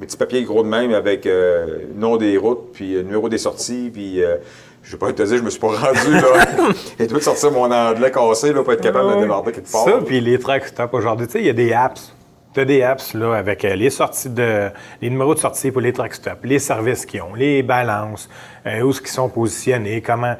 mes 0.00 0.06
petits 0.06 0.16
papiers 0.16 0.42
gros 0.42 0.62
de 0.64 0.68
même 0.68 0.92
avec 0.92 1.24
euh, 1.26 1.78
nom 1.94 2.16
des 2.16 2.36
routes, 2.36 2.72
puis 2.72 2.96
euh, 2.96 3.02
numéro 3.02 3.28
des 3.28 3.38
sorties, 3.38 3.90
puis 3.92 4.22
euh, 4.24 4.36
je 4.82 4.92
vais 4.92 4.98
pas 4.98 5.12
te 5.12 5.22
dire, 5.22 5.36
je 5.38 5.42
me 5.42 5.50
suis 5.50 5.60
pas 5.60 5.68
rendu, 5.68 6.10
là. 6.12 6.72
Et 6.98 7.06
tout 7.06 7.20
sortir 7.20 7.52
mon 7.52 7.70
anglais 7.70 8.10
cassé, 8.10 8.52
là, 8.52 8.62
pour 8.64 8.72
être 8.72 8.80
capable 8.80 9.14
de 9.14 9.20
démarrer 9.20 9.52
quelque 9.52 9.70
part. 9.70 9.84
Ça, 9.84 10.00
puis 10.04 10.20
les 10.20 10.38
truck 10.40 10.64
stops 10.64 10.92
aujourd'hui, 10.92 11.26
tu 11.26 11.34
sais, 11.34 11.38
il 11.38 11.46
y 11.46 11.50
a 11.50 11.52
des 11.52 11.72
apps. 11.72 12.12
Tu 12.54 12.60
as 12.60 12.64
des 12.64 12.82
apps 12.82 13.14
là, 13.14 13.34
avec 13.34 13.64
euh, 13.64 13.74
les 13.74 13.90
sorties 13.90 14.30
de. 14.30 14.70
les 15.02 15.10
numéros 15.10 15.34
de 15.34 15.40
sortie 15.40 15.72
pour 15.72 15.80
les 15.80 15.92
truck 15.92 16.14
stops, 16.14 16.44
les 16.44 16.60
services 16.60 17.04
qu'ils 17.04 17.20
ont, 17.20 17.34
les 17.34 17.64
balances, 17.64 18.28
euh, 18.64 18.82
où 18.82 18.90
est-ce 18.90 19.00
qu'ils 19.00 19.10
sont 19.10 19.28
positionnés, 19.28 20.00
comment. 20.00 20.36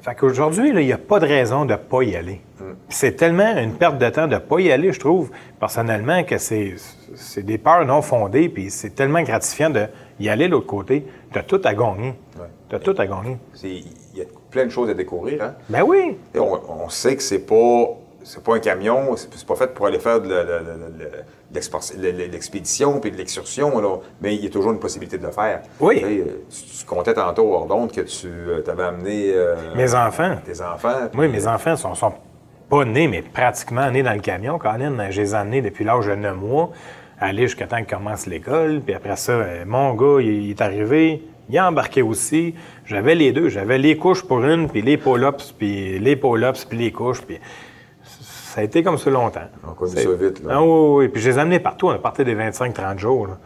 Fait 0.00 0.14
qu'aujourd'hui, 0.14 0.72
là, 0.72 0.80
il 0.80 0.86
n'y 0.86 0.92
a 0.92 0.98
pas 0.98 1.18
de 1.18 1.26
raison 1.26 1.64
de 1.64 1.72
ne 1.72 1.76
pas 1.76 2.02
y 2.04 2.14
aller. 2.14 2.40
Mm. 2.60 2.64
C'est 2.88 3.16
tellement 3.16 3.56
une 3.56 3.74
perte 3.74 3.98
de 3.98 4.08
temps 4.08 4.28
de 4.28 4.34
ne 4.34 4.38
pas 4.38 4.60
y 4.60 4.70
aller, 4.70 4.92
je 4.92 5.00
trouve, 5.00 5.32
personnellement, 5.58 6.22
que 6.22 6.38
c'est 6.38 6.76
c'est 7.16 7.42
des 7.42 7.58
peurs 7.58 7.84
non 7.84 8.02
fondées, 8.02 8.48
puis 8.48 8.70
c'est 8.70 8.90
tellement 8.90 9.22
gratifiant 9.22 9.70
de 9.70 9.86
y 10.20 10.28
aller 10.28 10.46
de 10.46 10.52
l'autre 10.52 10.66
côté. 10.66 11.04
Tu 11.32 11.38
as 11.40 11.42
tout 11.42 11.60
à 11.64 11.74
gagner. 11.74 12.14
Ouais. 12.38 12.46
Tu 12.68 12.76
as 12.76 12.78
tout 12.78 12.94
à 12.96 13.06
gagner. 13.06 13.36
Il 13.64 13.82
y 14.14 14.20
a 14.20 14.26
plein 14.50 14.66
de 14.66 14.70
choses 14.70 14.90
à 14.90 14.94
découvrir, 14.94 15.42
hein? 15.42 15.54
Ben 15.68 15.82
oui! 15.82 16.16
Et 16.34 16.38
on, 16.38 16.84
on 16.84 16.88
sait 16.88 17.16
que 17.16 17.22
c'est 17.22 17.44
pas 17.44 17.96
c'est 18.24 18.42
pas 18.42 18.56
un 18.56 18.58
camion, 18.58 19.16
c'est 19.16 19.46
pas 19.46 19.54
fait 19.54 19.72
pour 19.74 19.86
aller 19.86 19.98
faire 19.98 20.20
de 20.20 20.34
l'expédition 22.26 23.00
puis 23.00 23.10
de 23.10 23.16
l'excursion, 23.16 23.72
mais 24.20 24.34
il 24.34 24.44
y 24.44 24.46
a 24.46 24.50
toujours 24.50 24.72
une 24.72 24.78
possibilité 24.78 25.18
de 25.18 25.24
le 25.24 25.32
faire. 25.32 25.62
Oui. 25.80 25.98
Tu, 25.98 26.04
euh, 26.04 26.24
comptais 26.86 27.14
tantôt 27.14 27.52
hors 27.52 27.66
d'onde 27.66 27.92
que 27.92 28.00
tu 28.02 28.28
avais 28.68 28.82
amené 28.82 29.32
euh, 29.34 29.74
Mes 29.76 29.94
enfants. 29.94 30.36
tes 30.44 30.60
enfants. 30.60 31.08
Oui, 31.16 31.28
mes 31.28 31.46
enfants 31.46 31.76
sont, 31.76 31.94
sont 31.94 32.12
pas 32.68 32.84
nés, 32.84 33.08
mais 33.08 33.22
pratiquement 33.22 33.90
nés 33.90 34.02
dans 34.02 34.14
le 34.14 34.20
camion. 34.20 34.58
Colin, 34.58 35.10
je 35.10 35.20
les 35.20 35.32
ai 35.32 35.36
emmenés 35.36 35.62
depuis 35.62 35.84
l'âge 35.84 36.06
de 36.06 36.14
9 36.14 36.36
mois, 36.36 36.70
aller 37.20 37.42
jusqu'à 37.42 37.66
temps 37.66 37.78
qu'ils 37.78 37.86
commencent 37.86 38.26
l'école. 38.26 38.80
Puis 38.84 38.94
après 38.94 39.16
ça, 39.16 39.32
euh, 39.32 39.64
mon 39.66 39.94
gars, 39.94 40.20
il, 40.20 40.44
il 40.44 40.50
est 40.50 40.60
arrivé, 40.60 41.22
il 41.48 41.56
a 41.56 41.66
embarqué 41.68 42.02
aussi. 42.02 42.54
J'avais 42.84 43.14
les 43.14 43.32
deux. 43.32 43.48
J'avais 43.48 43.78
les 43.78 43.96
couches 43.96 44.22
pour 44.22 44.44
une, 44.44 44.68
puis 44.68 44.82
les 44.82 44.96
pull-ups, 44.98 45.52
puis 45.52 45.98
les 45.98 46.16
pull-ups, 46.16 46.64
puis 46.66 46.78
les 46.78 46.92
couches. 46.92 47.22
Puis 47.22 47.38
ça 48.48 48.60
a 48.60 48.64
été 48.64 48.82
comme 48.82 48.98
ça 48.98 49.10
longtemps. 49.10 49.40
On 49.66 49.70
a 49.70 49.74
connu 49.74 49.92
C'est- 49.94 50.04
ça 50.04 50.10
vite, 50.12 50.44
là. 50.44 50.52
Ah 50.56 50.62
oui, 50.62 51.04
oui. 51.04 51.08
Puis 51.08 51.20
je 51.22 51.30
les 51.30 51.36
ai 51.36 51.40
amenés 51.40 51.60
partout. 51.60 51.86
On 51.88 51.92
a 51.92 51.98
parti 51.98 52.24
des 52.24 52.34
25-30 52.34 52.98
jours. 52.98 53.26
là. 53.26 53.38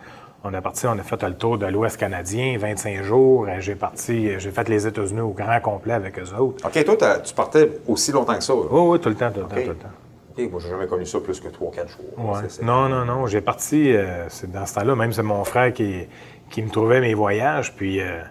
On 0.44 0.52
a 0.54 0.60
parti, 0.60 0.86
on 0.88 0.92
a 0.98 1.02
fait 1.02 1.22
le 1.22 1.34
tour 1.34 1.56
de 1.56 1.66
l'Ouest 1.66 1.96
canadien, 1.96 2.56
25 2.58 3.02
jours. 3.02 3.46
Euh, 3.48 3.60
J'ai 3.60 3.76
parti, 3.76 4.30
j'ai 4.38 4.50
fait 4.50 4.68
les 4.68 4.86
États-Unis 4.88 5.20
au 5.20 5.28
grand 5.30 5.60
complet 5.60 5.92
avec 5.94 6.18
eux 6.18 6.34
autres. 6.36 6.66
OK, 6.66 6.84
toi, 6.84 7.18
tu 7.22 7.32
partais 7.34 7.70
aussi 7.86 8.10
longtemps 8.10 8.34
que 8.34 8.42
ça. 8.42 8.52
là? 8.52 8.60
Oui, 8.70 8.80
oui, 8.92 8.98
tout 9.00 9.08
le 9.08 9.14
temps, 9.14 9.30
tout 9.30 9.40
le 9.40 9.46
temps, 9.46 9.54
tout 9.54 9.68
le 9.68 9.74
temps. 9.76 9.88
OK, 10.36 10.50
moi, 10.50 10.60
j'ai 10.62 10.70
jamais 10.70 10.86
connu 10.88 11.06
ça 11.06 11.20
plus 11.20 11.38
que 11.38 11.46
3-4 11.48 11.88
jours. 11.88 12.04
Ouais. 12.34 12.40
Non, 12.62 12.88
non, 12.88 13.04
non. 13.04 13.26
J'ai 13.28 13.40
parti, 13.40 13.94
euh, 13.94 14.28
c'est 14.30 14.50
dans 14.50 14.66
ce 14.66 14.74
temps-là, 14.74 14.96
même 14.96 15.12
c'est 15.12 15.22
mon 15.22 15.44
frère 15.44 15.72
qui, 15.72 16.08
qui 16.50 16.62
me 16.62 16.70
trouvait 16.70 17.00
mes 17.00 17.14
voyages. 17.14 17.72
Puis 17.76 18.00
euh, 18.00 18.22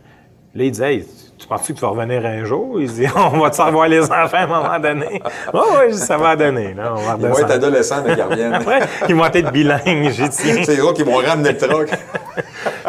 là, 0.56 0.64
il 0.64 0.72
disait, 0.72 0.96
Hey, 0.96 1.08
tu 1.38 1.48
penses-tu 1.48 1.74
que 1.74 1.80
tu 1.80 1.86
vas 1.86 1.90
revenir 1.90 2.26
un 2.26 2.46
jour? 2.46 2.80
Il 2.80 2.92
dit, 2.92 3.06
on 3.16 3.40
va 3.40 3.50
te 3.50 3.62
revoir 3.62 3.88
les 3.88 4.04
enfants 4.04 4.38
à 4.38 4.44
un 4.44 4.48
moment 4.48 4.80
donné. 4.80 5.22
Oui, 5.54 5.62
oui, 5.88 5.94
ça 5.96 6.18
va 6.18 6.36
donner. 6.36 6.74
Là, 6.74 6.94
on 6.96 7.02
va 7.02 7.16
Ils 7.20 7.28
vont 7.28 7.40
être 7.40 7.52
adolescents, 7.52 8.04
ils 8.08 8.22
reviennent. 8.22 8.54
Après, 8.54 8.80
ils 9.10 9.16
vont 9.16 9.26
être 9.26 9.52
bilingues, 9.52 10.10
j'y 10.12 10.30
tiens. 10.30 10.64
c'est 10.64 10.80
eux 10.80 10.94
qui 10.94 11.04
vont 11.04 11.18
ramener 11.18 11.52
le 11.54 11.58
truck. 11.58 11.90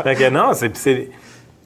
Fait 0.02 0.14
que 0.14 0.30
non, 0.30 0.52
c'est. 0.52 1.10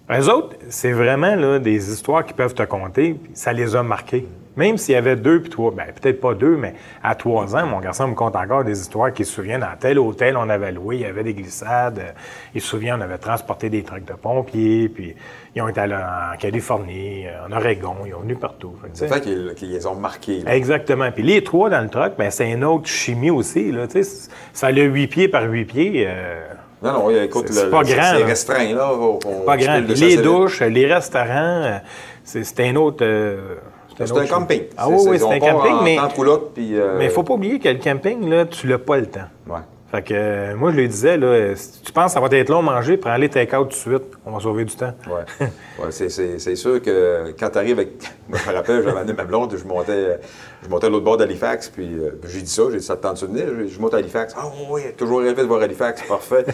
Eux 0.08 0.32
autres, 0.32 0.56
c'est 0.68 0.92
vraiment 0.92 1.34
là, 1.34 1.58
des 1.58 1.92
histoires 1.92 2.24
qui 2.24 2.32
peuvent 2.32 2.54
te 2.54 2.62
compter, 2.62 3.14
puis 3.14 3.32
ça 3.34 3.52
les 3.52 3.74
a 3.74 3.82
marqués. 3.82 4.26
Même 4.56 4.78
s'il 4.78 4.94
y 4.94 4.96
avait 4.96 5.16
deux 5.16 5.40
puis 5.40 5.50
trois, 5.50 5.70
ben, 5.70 5.84
peut-être 6.00 6.20
pas 6.20 6.32
deux, 6.34 6.56
mais 6.56 6.74
à 7.02 7.14
trois 7.14 7.54
ans, 7.54 7.66
mon 7.66 7.78
garçon 7.80 8.08
me 8.08 8.14
compte 8.14 8.36
encore 8.36 8.64
des 8.64 8.80
histoires 8.80 9.12
qu'il 9.12 9.26
se 9.26 9.32
souvient 9.34 9.58
dans 9.58 9.76
tel 9.78 9.98
hôtel 9.98 10.36
on 10.36 10.48
avait 10.48 10.72
loué, 10.72 10.96
il 10.96 11.02
y 11.02 11.04
avait 11.04 11.24
des 11.24 11.34
glissades. 11.34 11.98
euh, 11.98 12.10
Il 12.54 12.60
se 12.62 12.68
souvient, 12.68 12.98
on 12.98 13.02
avait 13.02 13.18
transporté 13.18 13.68
des 13.68 13.82
trucks 13.82 14.04
de 14.06 14.14
pompiers, 14.14 14.88
puis 14.88 15.14
ils 15.54 15.60
ont 15.62 15.68
été 15.68 15.80
allés 15.80 15.94
en 15.94 16.36
Californie, 16.38 17.26
euh, 17.26 17.46
en 17.48 17.52
Oregon, 17.56 17.96
ils 18.06 18.14
ont 18.14 18.20
venu 18.20 18.34
partout. 18.36 18.74
C'est 18.94 19.08
fait 19.08 19.20
qu'ils 19.20 19.70
les 19.70 19.86
ont 19.86 19.94
marqués. 19.94 20.40
là. 20.40 20.54
Exactement. 20.56 21.10
Puis 21.12 21.22
les 21.22 21.44
trois 21.44 21.68
dans 21.68 21.82
le 21.82 21.88
truck, 21.90 22.12
ben, 22.16 22.30
c'est 22.30 22.50
une 22.50 22.64
autre 22.64 22.86
chimie 22.88 23.30
aussi. 23.30 23.70
Là, 23.72 23.86
tu 23.86 24.02
sais, 24.02 24.30
ça 24.54 24.68
a 24.68 24.70
huit 24.70 25.06
pieds 25.08 25.28
par 25.28 25.44
huit 25.44 25.66
pieds. 25.66 26.04
euh, 26.08 26.40
Non, 26.82 26.92
non, 26.92 27.10
écoute, 27.10 27.46
C'est 27.50 27.64
le- 27.64 27.70
pas 27.70 27.82
le- 27.82 27.88
grand, 27.88 28.12
C'est 28.16 28.24
restreint, 28.24 28.74
là. 28.74 28.90
On- 28.94 29.18
Pas 29.44 29.56
grand. 29.56 29.78
le 29.80 29.94
Les 29.94 30.16
douches, 30.18 30.60
les 30.62 30.86
restaurants, 30.86 31.80
c'est 32.24 32.44
c'est 32.44 32.60
un 32.68 32.76
autre. 32.76 32.98
euh, 33.04 33.56
C'est 33.96 34.16
un 34.16 34.26
camping. 34.26 34.62
Ah 34.76 34.88
oui, 34.88 34.96
oui, 35.06 35.18
c'est 35.18 35.24
un 35.24 35.38
camping, 35.38 35.76
mais 35.82 35.98
euh, 35.98 36.98
mais 36.98 37.04
il 37.06 37.10
faut 37.10 37.22
pas 37.22 37.34
oublier 37.34 37.58
que 37.58 37.68
le 37.68 37.78
camping, 37.78 38.28
là, 38.28 38.44
tu 38.44 38.66
l'as 38.66 38.78
pas 38.78 38.98
le 38.98 39.06
temps. 39.06 39.28
Ouais. 39.46 39.60
Fait 39.90 40.02
que 40.02 40.14
euh, 40.14 40.56
moi, 40.56 40.72
je 40.72 40.76
lui 40.76 40.88
disais, 40.88 41.16
là, 41.16 41.54
si 41.54 41.80
tu 41.80 41.92
penses 41.92 42.06
que 42.06 42.20
ça 42.20 42.20
va 42.20 42.36
être 42.36 42.48
long 42.50 42.58
à 42.58 42.62
manger, 42.62 42.96
prends 42.96 43.16
les 43.16 43.28
take-out 43.28 43.68
tout 43.68 43.68
de 43.68 43.74
suite. 43.74 44.12
On 44.26 44.32
va 44.32 44.40
sauver 44.40 44.64
du 44.64 44.74
temps. 44.74 44.92
Ouais. 45.08 45.46
ouais 45.78 45.90
c'est, 45.90 46.56
sûr 46.56 46.82
que 46.82 47.34
quand 47.38 47.50
tu 47.50 47.58
arrives 47.58 47.78
avec. 47.78 47.92
Moi, 48.28 48.38
je 48.44 48.50
me 48.50 48.54
rappelle, 48.54 48.82
j'avais 48.82 48.98
amené 48.98 49.12
ma 49.12 49.24
blonde, 49.24 49.56
je 49.56 49.64
montais, 49.64 50.18
je 50.66 50.70
montais 50.70 50.86
à 50.86 50.90
l'autre 50.90 51.04
bord 51.04 51.16
d'Halifax, 51.16 51.68
puis 51.68 51.86
euh, 51.94 52.18
j'ai 52.28 52.42
dit 52.42 52.50
ça, 52.50 52.62
j'ai 52.72 52.78
dit 52.78 52.84
ça 52.84 52.96
te 52.96 53.02
tente 53.02 53.20
de 53.22 53.26
venir? 53.28 53.46
Dit, 53.66 53.72
Je 53.72 53.80
monte 53.80 53.94
à 53.94 53.98
Halifax. 53.98 54.34
Ah 54.36 54.46
oui, 54.68 54.82
toujours 54.96 55.20
rêvé 55.20 55.40
de 55.42 55.46
voir 55.46 55.62
Halifax, 55.62 56.02
parfait. 56.02 56.44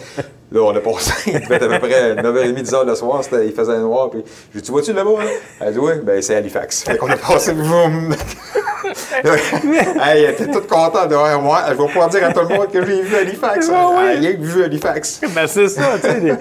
Là, 0.51 0.61
on 0.61 0.75
a 0.75 0.79
passé, 0.79 1.31
il 1.33 1.39
devait 1.41 1.55
être 1.55 1.71
à 1.71 1.79
peu 1.79 1.87
près 1.87 2.13
9h30, 2.15 2.63
10h 2.63 2.85
le 2.85 2.95
soir, 2.95 3.21
il 3.43 3.51
faisait 3.51 3.79
noir, 3.79 4.09
puis 4.11 4.23
j'ai 4.53 4.59
dit, 4.61 4.65
tu 4.65 4.71
vois-tu 4.71 4.93
là-bas? 4.93 5.09
là? 5.23 5.29
Elle 5.61 5.73
dit, 5.73 5.79
oui, 5.79 5.93
ben 6.03 6.21
c'est 6.21 6.35
Halifax. 6.35 6.83
Fait 6.83 6.97
qu'on 6.97 7.09
a 7.09 7.15
passé, 7.17 7.53
boum! 7.53 8.13
elle 10.05 10.29
était 10.29 10.47
toute 10.51 10.67
contente 10.67 11.09
de 11.09 11.15
voir 11.15 11.41
moi. 11.41 11.61
Je 11.69 11.71
vais 11.73 11.87
pouvoir 11.87 12.09
dire 12.09 12.25
à 12.25 12.33
tout 12.33 12.41
le 12.47 12.55
monde 12.55 12.71
que 12.71 12.85
j'ai 12.85 13.01
vu 13.01 13.15
Halifax. 13.15 13.69
Oui. 13.93 14.15
Rien 14.19 14.33
que 14.33 14.41
vu 14.41 14.63
Halifax. 14.63 15.21
Ben, 15.33 15.47
c'est 15.47 15.67
ça, 15.67 15.93
tu 15.95 16.01
sais. 16.07 16.19
des- 16.21 16.33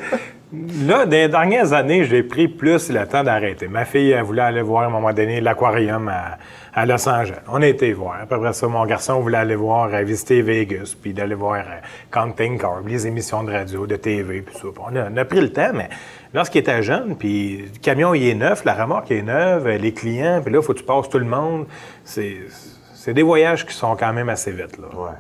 Là, 0.86 1.06
dans 1.06 1.10
les 1.10 1.28
dernières 1.28 1.72
années, 1.72 2.04
j'ai 2.04 2.22
pris 2.22 2.46
plus 2.46 2.90
le 2.90 3.06
temps 3.06 3.24
d'arrêter. 3.24 3.68
Ma 3.68 3.86
fille, 3.86 4.10
elle 4.10 4.22
voulait 4.22 4.42
aller 4.42 4.60
voir 4.60 4.82
à 4.82 4.86
un 4.86 4.90
moment 4.90 5.12
donné 5.12 5.40
l'aquarium 5.40 6.08
à, 6.08 6.36
à 6.74 6.86
Los 6.86 7.08
Angeles. 7.08 7.40
On 7.48 7.60
a 7.60 7.66
été 7.66 7.92
voir. 7.92 8.16
Après 8.22 8.52
ça, 8.52 8.66
mon 8.66 8.84
garçon 8.86 9.20
voulait 9.20 9.38
aller 9.38 9.54
voir, 9.54 9.92
euh, 9.92 10.02
visiter 10.02 10.40
Vegas, 10.42 10.94
puis 11.00 11.12
d'aller 11.12 11.34
voir 11.34 11.60
euh, 11.60 11.80
Counting 12.10 12.58
Carb, 12.58 12.86
les 12.88 13.06
émissions 13.06 13.42
de 13.42 13.52
radio, 13.52 13.86
de 13.86 13.96
TV, 13.96 14.40
puis 14.40 14.54
ça. 14.54 14.68
On 14.80 14.96
a, 14.96 15.10
on 15.10 15.16
a 15.16 15.24
pris 15.24 15.40
le 15.40 15.52
temps, 15.52 15.72
mais 15.74 15.90
lorsqu'il 16.32 16.60
était 16.60 16.82
jeune, 16.82 17.16
puis 17.16 17.58
le 17.72 17.78
camion, 17.80 18.14
il 18.14 18.26
est 18.26 18.34
neuf, 18.34 18.64
la 18.64 18.74
remorque 18.74 19.10
est 19.10 19.22
neuve, 19.22 19.66
euh, 19.66 19.76
les 19.76 19.92
clients, 19.92 20.40
puis 20.42 20.52
là, 20.52 20.60
il 20.60 20.64
faut 20.64 20.72
que 20.72 20.78
tu 20.78 20.84
passes 20.84 21.08
tout 21.08 21.18
le 21.18 21.26
monde. 21.26 21.66
C'est 22.04 23.14
des 23.14 23.22
voyages 23.22 23.66
qui 23.66 23.74
sont 23.74 23.94
quand 23.96 24.12
même 24.12 24.28
assez 24.28 24.52
vite. 24.52 24.78
Là. 24.78 24.86
Ouais. 24.94 25.10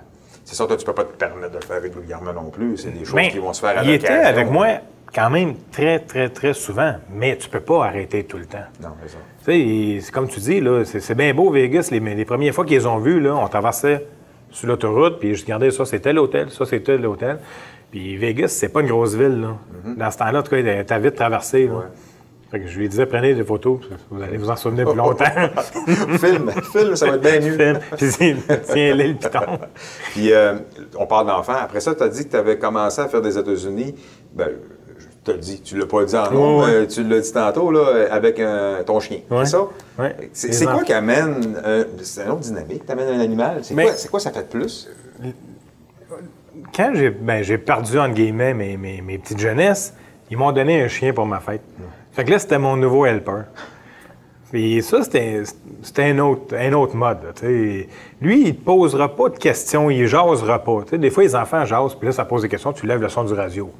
C'est 0.44 0.54
sûr 0.54 0.66
que 0.66 0.74
tu 0.74 0.84
peux 0.84 0.94
pas 0.94 1.04
te 1.04 1.16
permettre 1.16 1.52
de 1.52 1.58
le 1.58 1.64
faire 1.64 1.80
régulièrement 1.82 2.32
non 2.32 2.50
plus. 2.50 2.76
C'est 2.76 2.90
des 2.90 3.04
choses 3.04 3.14
Ben, 3.14 3.30
qui 3.30 3.38
vont 3.38 3.52
se 3.52 3.60
faire 3.60 3.78
à 3.78 3.84
il 3.84 3.90
était 3.90 4.08
avec 4.08 4.50
moi 4.50 4.66
quand 5.14 5.30
même 5.30 5.54
très, 5.70 5.98
très, 5.98 6.28
très 6.28 6.54
souvent, 6.54 6.94
mais 7.12 7.36
tu 7.36 7.48
peux 7.48 7.60
pas 7.60 7.84
arrêter 7.84 8.24
tout 8.24 8.38
le 8.38 8.46
temps. 8.46 8.64
Non, 8.82 8.90
c'est 9.02 9.10
ça. 9.10 9.18
Tu 9.44 9.98
sais, 9.98 10.06
c'est 10.06 10.12
comme 10.12 10.28
tu 10.28 10.40
dis, 10.40 10.60
là, 10.60 10.84
c'est, 10.84 11.00
c'est 11.00 11.14
bien 11.14 11.34
beau 11.34 11.50
Vegas. 11.50 11.88
Les, 11.90 12.00
les 12.00 12.24
premières 12.24 12.54
fois 12.54 12.64
qu'ils 12.64 12.86
ont 12.88 12.98
vu, 12.98 13.20
là, 13.20 13.34
on 13.34 13.48
traversait 13.48 14.06
sur 14.50 14.68
l'autoroute, 14.68 15.18
puis 15.18 15.34
je 15.34 15.42
regardais 15.42 15.70
ça, 15.70 15.84
c'était 15.84 16.12
l'hôtel, 16.12 16.50
ça, 16.50 16.64
c'était 16.64 16.98
l'hôtel. 16.98 17.38
Puis 17.90 18.16
Vegas, 18.16 18.48
c'est 18.48 18.70
pas 18.70 18.80
une 18.80 18.88
grosse 18.88 19.14
ville. 19.14 19.40
Là. 19.40 19.56
Dans 19.96 20.10
ce 20.10 20.18
temps-là, 20.18 20.40
en 20.40 20.42
tout 20.42 20.50
cas, 20.50 20.84
t'as 20.84 20.98
vite 20.98 21.14
traversé. 21.14 21.66
Là. 21.66 21.90
Fait 22.50 22.60
que 22.60 22.66
je 22.66 22.78
lui 22.78 22.88
disais, 22.88 23.06
prenez 23.06 23.34
des 23.34 23.44
photos, 23.44 23.80
vous 24.10 24.22
allez 24.22 24.36
vous 24.36 24.50
en 24.50 24.56
souvenir 24.56 24.86
plus 24.86 24.96
longtemps. 24.96 25.24
film, 26.18 26.50
film, 26.70 26.96
ça 26.96 27.06
va 27.06 27.16
être 27.16 27.22
bien 27.22 27.40
mieux. 27.40 27.56
Film, 27.96 28.38
puis 28.40 28.56
tiens, 28.64 28.94
le 28.94 29.14
piton. 29.14 29.58
Puis, 30.12 30.32
euh, 30.32 30.56
on 30.98 31.06
parle 31.06 31.28
d'enfants. 31.28 31.56
Après 31.58 31.80
ça, 31.80 31.94
tu 31.94 32.02
as 32.02 32.08
dit 32.08 32.24
que 32.24 32.30
tu 32.30 32.36
avais 32.36 32.58
commencé 32.58 33.00
à 33.00 33.08
faire 33.08 33.22
des 33.22 33.38
États-Unis. 33.38 33.94
Ben, 34.34 34.50
te 35.24 35.30
le 35.30 35.38
dis, 35.38 35.60
tu 35.62 35.78
l'as 35.78 35.86
pas 35.86 36.04
dit 36.04 36.16
en 36.16 36.30
nom, 36.30 36.66
mais 36.66 36.86
tu 36.88 37.04
l'as 37.04 37.20
dit 37.20 37.32
tantôt, 37.32 37.70
là, 37.70 38.06
avec 38.10 38.40
un- 38.40 38.82
ton 38.84 38.98
chien. 39.00 39.18
C'est 39.30 39.46
ça? 39.46 39.68
C'est 40.32 40.66
quoi 40.66 40.82
qui 40.82 40.92
amène. 40.92 41.60
euh, 41.64 41.84
c'est 42.02 42.24
un 42.24 42.30
autre 42.30 42.40
dynamique, 42.40 42.84
tu 42.86 42.92
amènes 42.92 43.08
un 43.08 43.20
animal? 43.20 43.58
C'est 43.62 43.74
Mais- 43.74 43.84
quoi, 43.84 43.92
c'est 43.94 44.08
quoi 44.10 44.20
ça 44.20 44.30
fait 44.32 44.42
de 44.42 44.58
plus? 44.58 44.88
Quand 46.74 46.92
j'ai 46.94 47.10
ben, 47.10 47.44
perdu, 47.58 47.98
entre 47.98 48.14
guillemets, 48.14 48.54
mes, 48.54 48.76
mes, 48.76 49.00
mes 49.00 49.18
petites 49.18 49.38
jeunesses, 49.38 49.94
ils 50.30 50.36
m'ont 50.36 50.52
donné 50.52 50.82
un 50.82 50.88
chien 50.88 51.12
pour 51.12 51.26
ma 51.26 51.40
fête. 51.40 51.62
Fait 52.12 52.24
que 52.24 52.30
là, 52.30 52.38
c'était 52.38 52.58
mon 52.58 52.76
nouveau 52.76 53.06
helper. 53.06 53.42
Puis 54.50 54.82
ça, 54.82 55.02
c'était 55.02 55.42
un 55.98 56.18
autre, 56.18 56.54
un 56.56 56.72
autre 56.74 56.94
mode. 56.94 57.18
là. 57.22 57.48
Lui, 58.20 58.48
il 58.48 58.56
te 58.56 58.64
posera 58.64 59.14
pas 59.14 59.30
de 59.30 59.38
questions, 59.38 59.88
il 59.90 60.06
jasera 60.06 60.58
pas. 60.62 60.82
Des 60.92 61.10
fois, 61.10 61.22
les 61.22 61.34
enfants 61.34 61.64
jasent, 61.64 61.94
puis 61.94 62.06
là, 62.06 62.12
ça 62.12 62.24
pose 62.26 62.42
des 62.42 62.48
questions, 62.50 62.72
tu 62.72 62.86
lèves 62.86 63.00
le 63.00 63.08
son 63.08 63.24
du 63.24 63.32
radio. 63.32 63.70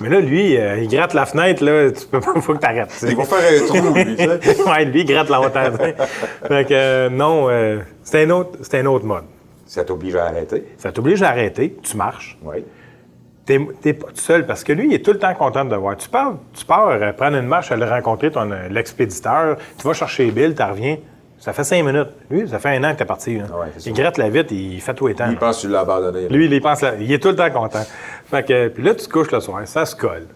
Mais 0.00 0.08
là, 0.08 0.20
lui, 0.20 0.56
euh, 0.56 0.78
il 0.78 0.88
gratte 0.88 1.14
la 1.14 1.24
fenêtre, 1.26 1.64
là, 1.64 1.90
tu 1.92 2.06
peux 2.06 2.20
pas, 2.20 2.40
faut 2.40 2.54
que 2.54 2.58
t'arrêtes. 2.58 3.04
Il 3.08 3.16
va 3.16 3.24
faire 3.24 3.62
un 3.62 3.66
trou, 3.66 3.94
lui, 3.94 4.16
ouais, 4.70 4.84
lui, 4.86 5.00
il 5.00 5.06
gratte 5.06 5.28
tu 5.28 5.76
sais. 5.84 5.94
fait 6.48 6.64
que 6.68 6.74
euh, 6.74 7.08
non, 7.10 7.48
euh, 7.48 7.78
c'était 8.02 8.24
un, 8.24 8.30
autre- 8.30 8.58
un 8.72 8.86
autre 8.86 9.04
mode. 9.04 9.24
Ça 9.66 9.84
t'oblige 9.84 10.16
à 10.16 10.26
arrêter? 10.26 10.64
Ça 10.78 10.92
t'oblige 10.92 11.22
à 11.22 11.28
arrêter, 11.30 11.76
tu 11.82 11.96
marches. 11.96 12.36
Oui. 12.42 12.64
T'es 13.46 13.60
t'es 13.82 13.92
pas 13.92 14.06
tout 14.08 14.16
seul 14.20 14.46
parce 14.46 14.64
que 14.64 14.72
lui, 14.72 14.86
il 14.88 14.94
est 14.94 15.04
tout 15.04 15.12
le 15.12 15.18
temps 15.18 15.34
content 15.34 15.64
de 15.66 15.70
te 15.70 15.74
voir. 15.74 15.96
Tu 15.96 16.08
pars, 16.08 16.34
tu 16.54 16.64
pars 16.64 16.98
prendre 17.14 17.36
une 17.36 17.46
marche, 17.46 17.70
aller 17.72 17.84
rencontrer 17.84 18.30
ton, 18.30 18.48
l'expéditeur, 18.70 19.58
tu 19.78 19.86
vas 19.86 19.92
chercher 19.92 20.30
Bill, 20.30 20.54
tu 20.54 20.62
reviens. 20.62 20.96
Ça 21.44 21.52
fait 21.52 21.62
cinq 21.64 21.84
minutes. 21.84 22.08
Lui, 22.30 22.48
ça 22.48 22.58
fait 22.58 22.70
un 22.70 22.82
an 22.84 22.94
que 22.94 23.00
t'es 23.00 23.04
parti. 23.04 23.36
là. 23.36 23.44
Ah 23.52 23.58
ouais, 23.58 23.66
il 23.84 23.92
gratte 23.92 24.16
la 24.16 24.30
vite, 24.30 24.50
il 24.50 24.80
fait 24.80 24.94
tout 24.94 25.08
les 25.08 25.14
temps. 25.14 25.26
Il 25.26 25.34
là. 25.34 25.38
pense 25.40 25.56
que 25.58 25.66
tu 25.66 25.68
l'as 25.68 25.80
abandonné. 25.80 26.26
Lui, 26.30 26.46
il, 26.46 26.60
pense 26.62 26.80
là- 26.80 26.94
il 26.98 27.12
est 27.12 27.18
tout 27.22 27.28
le 27.28 27.36
temps 27.36 27.50
content. 27.50 27.84
Fait 28.30 28.42
que, 28.42 28.68
puis 28.68 28.82
là, 28.82 28.94
tu 28.94 29.04
te 29.06 29.12
couches 29.12 29.30
le 29.30 29.40
soir, 29.40 29.60
ça 29.68 29.84
se 29.84 29.94
colle. 29.94 30.26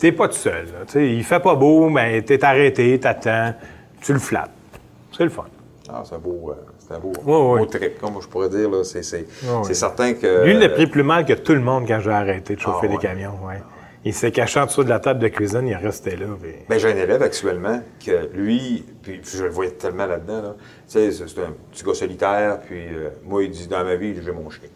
T'es 0.00 0.10
pas 0.10 0.26
tout 0.26 0.34
seul. 0.34 0.66
il 0.96 1.22
fait 1.22 1.38
pas 1.38 1.54
beau, 1.54 1.88
mais 1.88 2.20
t'es 2.22 2.42
arrêté, 2.44 2.98
t'attends, 2.98 3.54
tu 4.00 4.12
le 4.12 4.18
flattes. 4.18 4.50
C'est 5.16 5.22
le 5.22 5.30
fun. 5.30 5.44
Ah, 5.88 6.02
c'est 6.04 6.16
un 6.16 6.18
beau, 6.18 6.50
euh, 6.50 6.54
c'est 6.80 6.94
un 6.94 6.98
beau, 6.98 7.12
Ouais, 7.24 7.52
ouais. 7.52 7.58
beau 7.60 7.66
trip, 7.66 8.00
comme 8.00 8.20
je 8.20 8.26
pourrais 8.26 8.48
dire. 8.48 8.68
C'est 8.82 8.98
ouais. 9.08 9.72
certain 9.74 10.14
que. 10.14 10.44
Lui, 10.46 10.54
il 10.54 10.58
l'a 10.58 10.68
pris 10.70 10.88
plus 10.88 11.04
mal 11.04 11.24
que 11.24 11.34
tout 11.34 11.54
le 11.54 11.60
monde 11.60 11.84
quand 11.86 12.00
j'ai 12.00 12.10
arrêté 12.10 12.56
de 12.56 12.60
chauffer 12.60 12.88
Ah, 12.90 12.92
les 12.92 12.98
camions. 12.98 13.34
Ouais. 13.46 13.62
Il 14.06 14.14
s'est 14.14 14.30
caché 14.30 14.60
en 14.60 14.66
dessous 14.66 14.84
de 14.84 14.88
la 14.88 15.00
table 15.00 15.18
de 15.18 15.26
cuisine, 15.26 15.66
il 15.66 15.74
restait 15.74 16.14
là. 16.16 16.26
puis- 16.40 16.52
Ben, 16.68 16.78
j'ai 16.78 16.92
un 16.92 16.96
élève 16.96 17.22
actuellement 17.22 17.82
que 18.04 18.30
lui, 18.32 18.84
puis, 19.02 19.20
je 19.24 19.42
le 19.42 19.50
voyais 19.50 19.72
tellement 19.72 20.06
là-dedans, 20.06 20.42
là. 20.42 20.54
Tu 20.88 20.92
sais, 20.92 21.10
c'est 21.10 21.40
un 21.40 21.52
petit 21.72 21.82
gars 21.84 21.94
solitaire, 21.94 22.60
puis 22.60 22.86
euh, 22.86 23.10
moi, 23.24 23.42
il 23.42 23.50
dit 23.50 23.66
dans 23.66 23.82
ma 23.82 23.96
vie, 23.96 24.14
j'ai 24.24 24.30
mon 24.30 24.48
chien. 24.48 24.68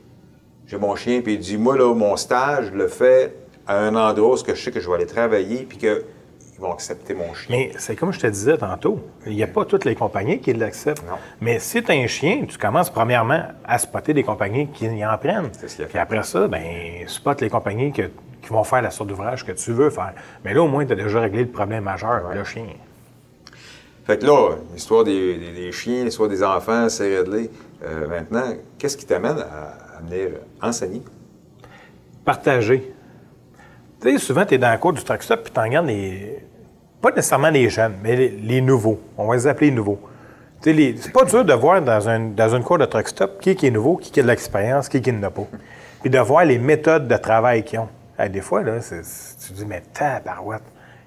J'ai 0.67 0.79
mon 0.79 0.97
chien, 0.97 1.21
puis 1.21 1.35
il 1.35 1.39
dit 1.39 1.57
moi, 1.57 1.77
là, 1.79 1.95
mon 1.95 2.17
stage, 2.17 2.67
je 2.73 2.77
le 2.77 2.89
fais 2.89 3.35
à 3.69 3.79
un 3.79 3.95
endroit 3.95 4.35
où 4.35 4.43
que 4.43 4.53
je 4.55 4.61
sais 4.65 4.73
que 4.73 4.81
je 4.81 4.89
vais 4.89 4.97
aller 4.97 5.07
travailler, 5.07 5.59
puis 5.69 5.79
qu'ils 5.79 6.03
vont 6.59 6.73
accepter 6.73 7.15
mon 7.15 7.33
chien. 7.33 7.47
Mais 7.57 7.71
c'est 7.79 7.95
comme 7.95 8.13
je 8.13 8.19
te 8.19 8.27
disais 8.27 8.59
tantôt, 8.59 8.99
il 9.27 9.37
n'y 9.37 9.45
a 9.45 9.47
pas 9.47 9.65
toutes 9.65 9.85
les 9.85 9.95
compagnies 9.95 10.41
qui 10.41 10.53
l'acceptent. 10.55 11.07
Non. 11.07 11.15
Mais 11.41 11.61
si 11.61 11.81
tu 11.85 11.93
as 11.93 11.95
un 11.95 12.07
chien, 12.09 12.47
tu 12.49 12.59
commences 12.59 12.91
premièrement 12.91 13.43
à 13.65 13.79
spotter 13.79 14.13
des 14.13 14.25
compagnies 14.25 14.67
qui 14.73 14.87
y 14.87 15.05
en 15.07 15.17
prennent. 15.19 15.51
C'est 15.53 15.69
ce 15.69 15.77
qu'il 15.77 15.85
a 15.85 15.89
Puis 15.89 15.99
après 15.99 16.25
ça, 16.25 16.49
ben 16.49 16.63
spot 17.07 17.41
les 17.41 17.49
compagnies 17.49 17.93
que- 17.93 18.11
qui 18.43 18.49
vont 18.49 18.65
faire 18.65 18.83
la 18.83 18.91
sorte 18.91 19.09
d'ouvrage 19.09 19.45
que 19.45 19.53
tu 19.53 19.73
veux 19.73 19.91
faire. 19.91 20.15
Mais 20.45 20.55
là, 20.55 20.63
au 20.63 20.69
moins, 20.69 20.85
tu 20.87 20.93
as 20.93 20.97
déjà 20.97 21.21
réglé 21.21 21.43
le 21.45 21.51
problème 21.51 21.85
majeur, 21.85 22.31
le 22.35 22.45
chien. 22.45 22.67
Fait 24.07 24.19
que 24.19 24.27
là, 24.27 24.57
l'histoire 24.73 25.05
des, 25.05 25.37
des- 25.39 25.53
des 25.53 25.73
chiens, 25.73 26.05
l'histoire 26.05 26.29
des 26.29 26.43
enfants, 26.43 26.89
c'est 26.89 27.19
réglé. 27.19 27.51
Euh, 27.85 28.09
maintenant, 28.09 28.55
qu'est-ce 28.79 28.97
qui 28.97 29.07
t'amène 29.07 29.39
à, 29.39 29.99
à 29.99 30.01
venir 30.03 30.31
enseigner? 30.61 31.03
Partager. 32.25 32.93
Tu 34.01 34.13
sais, 34.13 34.19
souvent, 34.19 34.45
tu 34.45 34.55
es 34.55 34.59
dans 34.59 34.69
la 34.71 34.79
cour 34.79 34.93
du 34.93 35.03
truck 35.03 35.23
stop 35.23 35.43
puis 35.45 35.53
tu 35.53 35.61
regardes 35.61 35.87
les. 35.87 36.45
Pas 37.01 37.11
nécessairement 37.13 37.51
les 37.51 37.69
jeunes, 37.71 37.95
mais 38.03 38.17
les, 38.17 38.29
les 38.31 38.61
nouveaux. 38.61 39.01
On 39.17 39.27
va 39.27 39.35
les 39.37 39.47
appeler 39.47 39.71
nouveaux. 39.71 40.01
Tu 40.63 40.71
sais, 40.71 40.73
les- 40.75 40.97
c'est 40.99 41.13
pas 41.13 41.25
dur 41.25 41.45
de 41.45 41.53
voir 41.55 41.81
dans, 41.81 42.09
un, 42.09 42.21
dans 42.31 42.55
une 42.55 42.63
cour 42.63 42.79
de 42.79 42.85
truck 42.85 43.09
stop 43.09 43.41
qui, 43.41 43.55
qui 43.57 43.67
est 43.67 43.71
nouveau, 43.71 43.97
qui, 43.97 44.11
qui 44.11 44.21
a 44.21 44.23
de 44.23 44.29
l'expérience, 44.29 44.89
qui, 44.89 45.01
qui 45.01 45.13
n'en 45.13 45.23
a 45.29 45.31
pas. 45.31 45.47
Puis 46.03 46.11
de 46.11 46.19
voir 46.19 46.45
les 46.45 46.59
méthodes 46.59 47.09
de 47.09 47.17
travail 47.17 47.63
qu'ils 47.65 47.79
ont. 47.79 47.89
Hey, 48.21 48.29
des 48.31 48.41
fois, 48.43 48.63
là, 48.63 48.73
tu 48.81 48.87
te 49.49 49.53
dis, 49.55 49.65
mais 49.67 49.83
tabarouette. 49.95 50.63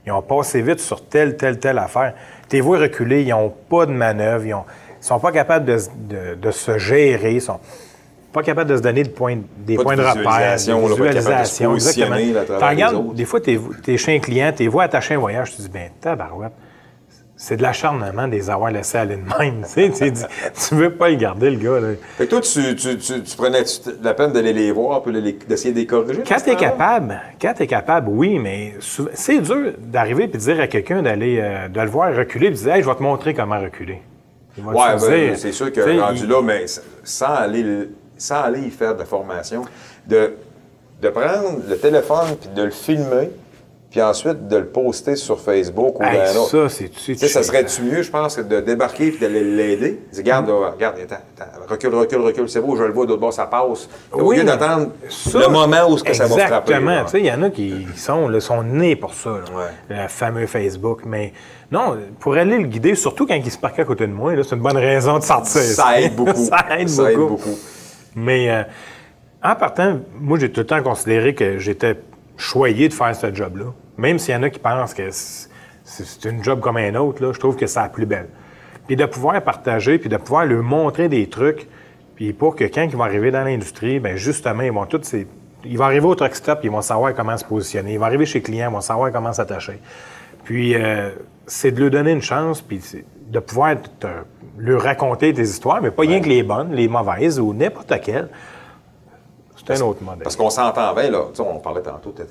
Ils 0.06 0.12
ont 0.12 0.22
passé 0.22 0.62
vite 0.62 0.80
sur 0.80 1.06
telle, 1.08 1.38
telle, 1.38 1.60
telle 1.60 1.78
affaire. 1.78 2.14
Tes 2.50 2.60
vois 2.60 2.80
reculer, 2.80 3.22
ils 3.22 3.30
n'ont 3.30 3.50
pas 3.70 3.86
de 3.86 3.92
manœuvre, 3.92 4.46
ils, 4.46 4.50
ils 4.50 5.06
sont 5.06 5.20
pas 5.20 5.32
capables 5.32 5.66
de, 5.66 5.78
se- 5.78 5.90
de- 5.96 6.36
de 6.36 6.52
se 6.52 6.78
gérer, 6.78 7.36
ils 7.36 7.42
sont 7.42 7.60
pas 8.34 8.42
capables 8.42 8.70
de 8.72 8.78
se 8.78 8.82
donner 8.82 9.04
de 9.04 9.10
point- 9.10 9.38
des 9.58 9.76
Pas 9.78 9.84
points 9.84 9.96
de, 9.96 10.02
repère, 10.02 10.24
des 10.24 10.24
là, 10.24 10.96
pas 10.98 11.04
de 11.14 11.20
visualisations, 11.20 11.76
exactement. 11.76 12.16
des 13.14 13.26
fois, 13.26 13.40
t'es, 13.40 13.60
t'es 13.84 13.98
chez 13.98 14.16
un 14.16 14.20
client, 14.20 14.52
t'es 14.56 14.68
vois 14.68 14.84
attacher 14.84 15.14
un 15.14 15.20
voyage, 15.20 15.52
tu 15.52 15.58
te 15.58 15.62
dis, 15.62 15.70
ben, 15.70 15.90
tabarouette, 16.02 16.52
c'est 17.44 17.58
de 17.58 17.62
l'acharnement 17.62 18.26
de 18.26 18.32
les 18.32 18.50
avoir 18.50 18.72
laissés 18.72 18.98
aller 18.98 19.18
de 19.18 19.38
même. 19.38 19.66
tu, 19.76 19.92
tu 19.92 20.76
veux 20.76 20.94
pas 20.94 21.10
le 21.10 21.18
garder, 21.18 21.50
le 21.50 21.58
gars. 21.58 21.82
Là. 21.82 21.96
Fait 22.18 22.26
que 22.26 22.30
toi, 22.30 22.40
tu, 22.40 22.74
tu, 22.78 22.98
tu, 22.98 23.36
prenais 23.36 23.64
la 24.02 24.14
peine 24.14 24.32
d'aller 24.32 24.54
les 24.54 24.72
voir, 24.72 25.04
puis 25.04 25.12
d'essayer 25.46 25.74
de 25.74 25.80
les 25.80 25.86
corriger? 25.86 26.24
Quand 26.26 26.38
es 26.38 26.40
temps-là? 26.40 26.56
capable, 26.56 27.22
quand 27.42 27.54
tu 27.54 27.68
capable, 27.68 28.08
oui, 28.10 28.40
mais 28.40 28.76
c'est 28.80 29.42
dur 29.42 29.74
d'arriver 29.78 30.24
et 30.24 30.28
de 30.28 30.38
dire 30.38 30.62
à 30.62 30.68
quelqu'un 30.68 31.02
d'aller 31.02 31.40
euh, 31.42 31.68
de 31.68 31.82
le 31.82 31.90
voir 31.90 32.16
reculer 32.16 32.48
et 32.48 32.52
de 32.52 32.56
dire 32.56 32.76
Hey, 32.76 32.82
je 32.82 32.88
vais 32.88 32.96
te 32.96 33.04
montrer 33.04 33.34
comment 33.34 33.60
reculer. 33.60 34.02
Ouais, 34.58 34.74
ben, 34.74 35.36
c'est 35.36 35.52
sûr 35.52 35.70
que 35.74 36.00
rendu 36.00 36.24
il- 36.24 36.30
là, 36.30 36.42
mais 36.42 36.64
sans 37.04 37.26
aller, 37.34 37.90
sans 38.18 38.42
aller 38.42 38.62
y 38.62 38.70
faire 38.70 38.94
de 38.94 39.00
la 39.00 39.06
formation, 39.06 39.64
de, 40.08 40.34
de 41.02 41.10
prendre 41.10 41.60
le 41.68 41.78
téléphone 41.78 42.38
puis 42.40 42.52
de 42.56 42.64
le 42.64 42.72
filmer, 42.72 43.32
puis 43.94 44.02
ensuite 44.02 44.48
de 44.48 44.58
le 44.58 44.66
poster 44.66 45.16
sur 45.16 45.40
Facebook 45.40 46.00
ou 46.00 46.04
Hey, 46.04 46.18
dans 46.18 46.24
un 46.24 46.42
autre. 46.42 46.68
ça, 46.68 46.84
c'est 46.98 47.28
ça 47.28 47.44
serait-tu 47.44 47.84
mieux, 47.84 48.02
je 48.02 48.10
pense, 48.10 48.40
de 48.40 48.60
débarquer 48.60 49.12
puis 49.12 49.20
d'aller 49.20 49.44
l'aider? 49.44 50.00
Dis, 50.12 50.20
regarde, 50.22 50.50
regarde, 50.50 50.96
attends, 51.00 51.22
attends, 51.40 51.52
recule, 51.70 51.94
recule, 51.94 52.22
recule, 52.22 52.50
c'est 52.50 52.60
beau, 52.60 52.76
je 52.76 52.82
le 52.86 52.92
vois, 52.92 53.06
d'autre 53.06 53.22
bord, 53.22 53.32
ça 53.32 53.46
passe. 53.46 53.88
Au 54.12 54.24
Oui, 54.24 54.38
lieu 54.38 54.46
d'attendre 54.46 54.90
le 55.36 55.48
moment 55.48 55.88
où 55.88 55.96
ce 56.00 56.04
que 56.04 56.12
ça 56.12 56.26
va 56.26 56.36
frapper. 56.48 56.74
Exactement. 56.74 57.04
Tu 57.06 57.12
sais, 57.12 57.20
il 57.20 57.26
y 57.28 57.32
en 57.32 57.44
a 57.44 57.52
qui 57.52 57.86
sont, 57.96 58.28
là, 58.28 58.40
sont 58.40 58.64
nés 58.64 58.96
pour 58.96 59.14
ça, 59.14 59.30
là, 59.30 59.36
Ouais. 59.56 59.96
le 60.04 60.08
fameux 60.08 60.48
Facebook. 60.48 61.02
Mais 61.06 61.32
non, 61.72 61.96
pour 62.20 62.34
aller 62.34 62.58
le 62.58 62.66
guider, 62.66 62.96
surtout 62.96 63.28
quand 63.28 63.36
il 63.36 63.52
se 63.52 63.60
parque 63.60 63.78
à 63.78 63.86
côté 63.86 64.08
de 64.08 64.12
moi, 64.14 64.34
c'est 64.42 64.56
une 64.56 64.62
bonne 64.64 64.76
raison 64.78 65.20
de 65.20 65.24
sortir. 65.24 65.62
Ça 65.62 66.02
aide 66.02 66.16
beaucoup. 66.18 66.34
ça 66.34 66.66
aide 66.80 66.90
Ça 66.90 67.12
aide 67.12 67.18
beaucoup. 67.20 67.36
beaucoup. 67.36 67.60
Mais 68.16 68.50
euh, 68.50 68.64
en 69.44 69.54
partant, 69.56 70.00
moi, 70.20 70.40
j'ai 70.40 70.52
tout 70.52 70.62
le 70.62 70.66
temps 70.66 70.82
considéré 70.82 71.36
que 71.36 71.60
j'étais 71.60 71.96
choyé 72.38 72.90
de 72.90 72.94
faire 72.96 73.16
ce 73.16 73.32
job-là. 73.32 73.66
Même 73.98 74.20
s'il 74.20 74.34
y 74.34 74.38
en 74.38 74.44
a 74.44 74.50
qui 74.50 74.60
pensent 74.60 74.94
que 74.94 75.10
c'est 75.12 76.26
une 76.30 76.44
job 76.44 76.60
comme 76.60 76.78
un 76.78 76.96
autre, 76.96 77.24
là, 77.24 77.32
je 77.34 77.40
trouve 77.40 77.56
que 77.56 77.68
c'est 77.68 77.80
la 77.80 77.90
plus 77.90 78.06
belle. 78.06 78.30
Puis 78.88 78.96
de 78.96 79.06
pouvoir 79.06 79.42
partager, 79.42 79.98
puis 79.98 80.10
de 80.10 80.18
pouvoir 80.18 80.46
leur 80.46 80.64
montrer 80.64 81.10
des 81.10 81.28
trucs, 81.30 81.68
puis 82.16 82.34
pour 82.34 82.56
que 82.56 82.66
quand 82.66 82.84
ils 82.84 82.96
vont 82.96 83.04
arriver 83.04 83.32
dans 83.32 83.44
l'industrie, 83.44 84.00
ben 84.00 84.16
justement, 84.18 84.62
ils 84.64 84.72
vont 84.72 84.86
tous 84.86 85.04
ces... 85.04 85.28
Ils 85.66 85.78
vont 85.78 85.86
arriver 85.86 86.06
au 86.06 86.16
truck 86.16 86.36
stop, 86.36 86.60
puis 86.60 86.68
ils 86.68 86.72
vont 86.72 86.82
savoir 86.82 87.14
comment 87.16 87.38
se 87.38 87.46
positionner. 87.46 87.94
Ils 87.94 88.00
vont 88.00 88.06
arriver 88.06 88.26
chez 88.26 88.40
le 88.40 88.44
client, 88.44 88.70
ils 88.70 88.74
vont 88.74 88.82
savoir 88.82 89.12
comment 89.14 89.32
s'attacher. 89.32 89.80
Puis 90.44 90.76
euh, 90.76 91.12
c'est 91.48 91.72
de 91.72 91.80
leur 91.80 91.90
donner 91.90 92.12
une 92.12 92.22
chance, 92.22 92.62
puis 92.62 92.82
de 93.30 93.40
pouvoir 93.40 93.76
te- 94.00 94.08
leur 94.58 94.82
raconter 94.82 95.32
des 95.32 95.50
histoires, 95.50 95.82
mais 95.82 95.90
pas 95.90 96.02
rien 96.02 96.20
que 96.20 96.28
les 96.28 96.44
bonnes, 96.44 96.74
les 96.74 96.90
mauvaises 96.90 97.40
ou 97.40 97.54
n'importe 97.54 97.94
quelles. 98.02 98.28
C'est 99.66 99.82
un 99.82 99.86
autre 99.86 100.04
modèle. 100.04 100.24
Parce 100.24 100.36
qu'on 100.36 100.50
s'entend 100.50 100.94
bien, 100.94 101.10
là. 101.10 101.26
Tu 101.34 101.38
sais, 101.38 101.50
on 101.50 101.60
parlait 101.60 101.82
tantôt, 101.82 102.14
tu 102.16 102.22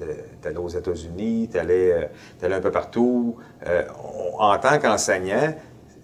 allé 0.49 0.57
aux 0.57 0.69
États-Unis, 0.69 1.49
tu 1.53 1.59
allais, 1.59 2.11
un 2.43 2.61
peu 2.61 2.71
partout. 2.71 3.37
Euh, 3.67 3.83
on- 4.39 4.43
en 4.43 4.59
tant 4.59 4.79
qu'enseignant, 4.79 5.55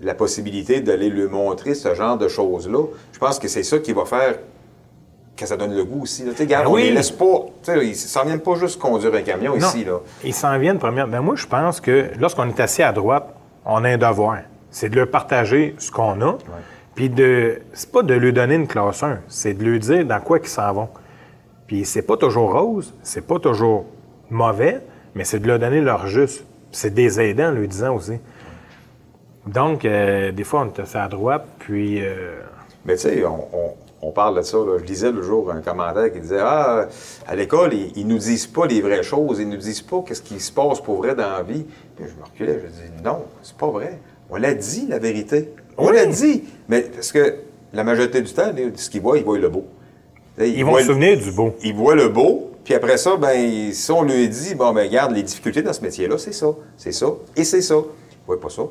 la 0.00 0.14
possibilité 0.14 0.80
d'aller 0.80 1.08
lui 1.10 1.26
montrer 1.26 1.74
ce 1.74 1.94
genre 1.94 2.16
de 2.16 2.28
choses-là, 2.28 2.84
je 3.12 3.18
pense 3.18 3.38
que 3.38 3.48
c'est 3.48 3.62
ça 3.64 3.78
qui 3.78 3.92
va 3.92 4.04
faire 4.04 4.36
que 5.36 5.46
ça 5.46 5.56
donne 5.56 5.74
le 5.74 5.84
goût 5.84 6.02
aussi. 6.02 6.24
Tu 6.24 6.34
sais, 6.34 6.42
regarde, 6.44 6.64
Ben 6.64 6.70
on 6.70 6.74
oui. 6.74 6.82
les 6.84 6.90
laisse 6.92 7.10
pas. 7.10 7.44
Tu 7.62 7.72
sais, 7.72 7.86
ils 7.86 7.94
s'en 7.96 8.24
viennent 8.24 8.40
pas 8.40 8.54
juste 8.56 8.80
conduire 8.80 9.14
un 9.14 9.22
camion 9.22 9.52
Non, 9.56 9.66
ici, 9.68 9.84
là. 9.84 10.00
Ils 10.24 10.34
s'en 10.34 10.58
viennent 10.58 10.78
première. 10.78 11.06
Ben 11.06 11.20
moi, 11.20 11.34
je 11.36 11.46
pense 11.46 11.80
que 11.80 12.06
lorsqu'on 12.18 12.48
est 12.48 12.58
assis 12.60 12.82
à 12.82 12.92
droite, 12.92 13.28
on 13.64 13.84
a 13.84 13.88
un 13.90 13.98
devoir. 13.98 14.38
C'est 14.70 14.88
de 14.88 14.96
leur 14.96 15.08
partager 15.10 15.74
ce 15.78 15.90
qu'on 15.90 16.20
a. 16.22 16.36
Puis 16.94 17.08
de, 17.08 17.60
c'est 17.72 17.92
pas 17.92 18.02
de 18.02 18.14
lui 18.14 18.32
donner 18.32 18.56
une 18.56 18.66
classe 18.66 19.02
1, 19.04 19.18
c'est 19.28 19.54
de 19.54 19.62
lui 19.62 19.78
dire 19.78 20.04
dans 20.04 20.18
quoi 20.20 20.38
ils 20.42 20.48
s'en 20.48 20.72
vont. 20.72 20.88
Puis 21.68 21.84
c'est 21.84 22.02
pas 22.02 22.16
toujours 22.16 22.52
rose, 22.52 22.92
c'est 23.04 23.24
pas 23.26 23.38
toujours 23.38 23.84
mauvais, 24.30 24.80
mais 25.14 25.22
c'est 25.24 25.38
de 25.38 25.46
leur 25.46 25.60
donner 25.60 25.80
leur 25.80 26.08
juste. 26.08 26.44
C'est 26.72 26.92
des 26.92 27.20
aidants 27.20 27.48
en 27.50 27.52
lui 27.52 27.68
disant 27.68 27.94
aussi. 27.94 28.14
Donc, 29.46 29.84
euh, 29.84 30.32
des 30.32 30.44
fois, 30.44 30.62
on 30.62 30.70
te 30.70 30.82
fait 30.84 30.98
à 30.98 31.08
droite, 31.08 31.46
puis. 31.60 32.04
euh, 32.04 32.40
Mais 32.84 32.96
tu 32.96 33.02
sais, 33.02 33.24
on, 33.24 33.48
on- 33.56 33.74
on 34.00 34.12
parle 34.12 34.36
de 34.36 34.42
ça. 34.42 34.58
là. 34.58 34.78
Je 34.78 34.84
lisais 34.84 35.10
le 35.10 35.22
jour 35.22 35.50
un 35.50 35.60
commentaire 35.60 36.12
qui 36.12 36.20
disait 36.20 36.38
Ah, 36.40 36.86
à 37.26 37.34
l'école, 37.36 37.74
ils, 37.74 37.92
ils 37.96 38.06
nous 38.06 38.18
disent 38.18 38.46
pas 38.46 38.66
les 38.66 38.80
vraies 38.80 39.02
choses, 39.02 39.40
ils 39.40 39.48
nous 39.48 39.56
disent 39.56 39.82
pas 39.82 40.02
qu'est-ce 40.06 40.22
qui 40.22 40.38
se 40.40 40.52
passe 40.52 40.80
pour 40.80 40.98
vrai 40.98 41.14
dans 41.14 41.30
la 41.30 41.42
vie. 41.42 41.64
Puis 41.96 42.04
je 42.08 42.14
me 42.20 42.24
reculais, 42.24 42.60
je 42.64 42.68
dis 42.68 43.02
Non, 43.04 43.24
c'est 43.42 43.56
pas 43.56 43.66
vrai. 43.68 43.98
On 44.30 44.36
l'a 44.36 44.54
dit, 44.54 44.86
la 44.88 44.98
vérité. 44.98 45.52
On 45.78 45.88
Oui. 45.88 45.96
l'a 45.96 46.06
dit. 46.06 46.44
Mais 46.68 46.82
parce 46.82 47.10
que 47.12 47.36
la 47.72 47.82
majorité 47.82 48.20
du 48.22 48.32
temps, 48.32 48.52
ce 48.76 48.88
qu'ils 48.90 49.00
voient, 49.02 49.18
ils 49.18 49.24
voient 49.24 49.38
le 49.38 49.48
beau. 49.48 49.64
Sais, 50.38 50.50
ils 50.50 50.64
vont 50.64 50.76
se 50.78 50.84
souvenir 50.84 51.18
du 51.18 51.30
beau. 51.32 51.54
ils 51.62 51.74
voient 51.74 51.94
le 51.94 52.08
beau, 52.08 52.50
puis 52.64 52.74
après 52.74 52.96
ça, 52.96 53.16
ben, 53.16 53.72
si 53.72 53.90
on 53.90 54.02
lui 54.02 54.28
dit, 54.28 54.54
bon, 54.54 54.72
ben, 54.72 54.86
regarde, 54.86 55.12
les 55.12 55.22
difficultés 55.22 55.62
dans 55.62 55.72
ce 55.72 55.80
métier-là, 55.82 56.16
c'est 56.18 56.32
ça, 56.32 56.46
c'est 56.76 56.92
ça, 56.92 57.06
et 57.36 57.44
c'est 57.44 57.62
ça. 57.62 57.74
Ils 57.76 58.26
voient 58.26 58.40
pas 58.40 58.50
ça. 58.50 58.62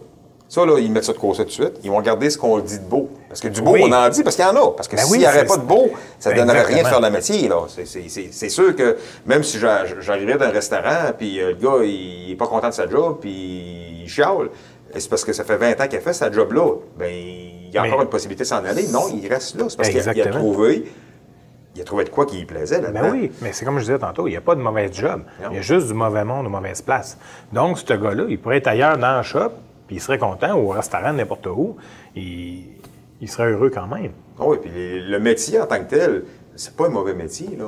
Ça, 0.50 0.66
là, 0.66 0.80
ils 0.80 0.90
mettent 0.90 1.04
ça 1.04 1.12
de 1.12 1.18
côté 1.18 1.40
tout 1.40 1.44
de 1.46 1.52
suite. 1.52 1.74
Ils 1.84 1.90
vont 1.90 1.98
regarder 1.98 2.30
ce 2.30 2.38
qu'on 2.38 2.58
dit 2.60 2.80
de 2.80 2.86
beau. 2.86 3.10
Parce 3.28 3.42
que 3.42 3.50
du 3.50 3.62
beau, 3.62 3.72
Oui. 3.74 3.82
on 3.84 3.92
en 3.92 4.08
dit 4.08 4.24
parce 4.24 4.38
qu'il 4.38 4.46
y 4.46 4.48
en 4.48 4.56
a. 4.56 4.72
Parce 4.72 4.88
que 4.88 4.96
Ben 4.96 5.02
s'il 5.02 5.12
oui, 5.12 5.18
n'y 5.18 5.26
aurait 5.26 5.40
c'est- 5.40 5.46
pas 5.46 5.58
de 5.58 5.64
beau, 5.66 5.90
ça 6.20 6.30
ne 6.30 6.36
Ben, 6.36 6.46
donnerait 6.48 6.64
rien 6.64 6.84
de 6.84 6.88
faire 6.88 7.02
le 7.02 7.10
métier, 7.10 7.50
là. 7.50 7.64
C'est- 7.68 8.50
sûr 8.50 8.74
que 8.74 8.96
même 9.26 9.44
si 9.44 9.60
j'a- 9.60 9.84
j'arriverais 10.00 10.38
dans 10.38 10.46
un 10.46 10.52
restaurant, 10.52 11.12
puis 11.18 11.42
euh, 11.42 11.50
le 11.50 11.56
gars, 11.56 11.84
il 11.84 12.30
n'est 12.30 12.36
pas 12.38 12.48
content 12.48 12.70
de 12.70 12.74
sa 12.74 12.88
job, 12.90 13.18
puis 13.20 14.04
il 14.04 14.08
chiale, 14.08 14.48
c'est 14.98 15.10
parce 15.10 15.26
que 15.26 15.34
ça 15.34 15.44
fait 15.44 15.58
20 15.58 15.82
ans 15.82 15.88
qu'il 15.90 15.98
a 15.98 16.02
fait 16.02 16.14
sa 16.14 16.32
job-là. 16.32 16.76
Ben, 16.98 17.12
il 17.12 17.70
y 17.74 17.78
a 17.78 17.82
Mais- 17.82 17.90
encore 17.90 18.04
une 18.04 18.08
possibilité 18.10 18.44
de 18.44 18.48
s'en 18.48 18.64
aller. 18.64 18.88
Non, 18.88 19.10
il 19.22 19.28
reste 19.28 19.58
là. 19.60 19.66
C'est 19.68 19.76
parce 19.76 19.90
qu'il 19.90 20.00
a- 20.00 20.28
a 20.28 20.30
trouvé... 20.30 20.86
Il 21.78 21.82
a 21.82 21.84
trouvé 21.84 22.06
de 22.06 22.10
quoi 22.10 22.26
qui 22.26 22.38
lui 22.38 22.46
plaisait 22.46 22.82
là-dedans. 22.82 23.02
Ben 23.04 23.12
oui, 23.12 23.32
mais 23.42 23.54
c'est 23.54 23.64
comme 23.64 23.78
je 23.78 23.84
disais 23.86 24.00
tantôt, 24.00 24.28
il 24.28 24.32
n'y 24.32 24.36
a 24.38 24.42
pas 24.42 24.56
de 24.56 24.62
mauvais 24.62 24.92
job. 24.92 25.22
Non. 25.44 25.50
Il 25.52 25.58
y 25.58 25.60
a 25.60 25.62
juste 25.62 25.88
du 25.88 25.94
mauvais 25.94 26.26
monde 26.26 26.48
ou 26.48 26.50
mauvaise 26.50 26.82
place. 26.82 27.20
Donc, 27.54 27.78
ce 27.78 27.94
gars-là, 27.94 28.24
il 28.28 28.40
pourrait 28.40 28.58
être 28.58 28.68
ailleurs 28.68 28.98
dans 28.98 29.18
le 29.18 29.22
shop, 29.24 29.52
puis 29.86 29.98
il 29.98 30.00
serait 30.02 30.18
content, 30.18 30.56
ou 30.56 30.70
au 30.70 30.72
restaurant, 30.72 31.14
n'importe 31.14 31.46
où, 31.46 31.78
il, 32.16 32.64
il 33.22 33.30
serait 33.30 33.52
heureux 33.52 33.70
quand 33.70 33.86
même. 33.86 34.12
Ah 34.40 34.44
oui, 34.48 34.58
puis 34.60 34.72
les- 34.74 35.02
le 35.02 35.20
métier 35.20 35.62
en 35.62 35.68
tant 35.68 35.78
que 35.78 35.90
tel, 35.90 36.24
c'est 36.56 36.76
pas 36.76 36.88
un 36.88 36.90
mauvais 36.90 37.14
métier, 37.14 37.56
là. 37.56 37.66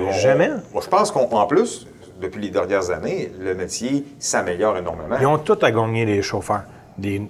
On- 0.00 0.12
Jamais. 0.12 0.50
je 0.80 0.88
pense 0.88 1.10
qu'en 1.12 1.46
plus, 1.46 1.86
depuis 2.20 2.40
les 2.40 2.50
dernières 2.50 2.90
années, 2.90 3.30
le 3.38 3.54
métier 3.54 4.06
s'améliore 4.18 4.78
énormément. 4.78 5.16
Ils 5.20 5.26
ont 5.26 5.36
tout 5.38 5.58
à 5.60 5.70
gagner, 5.70 6.06
les 6.06 6.22
chauffeurs. 6.22 6.62
Des, 6.96 7.20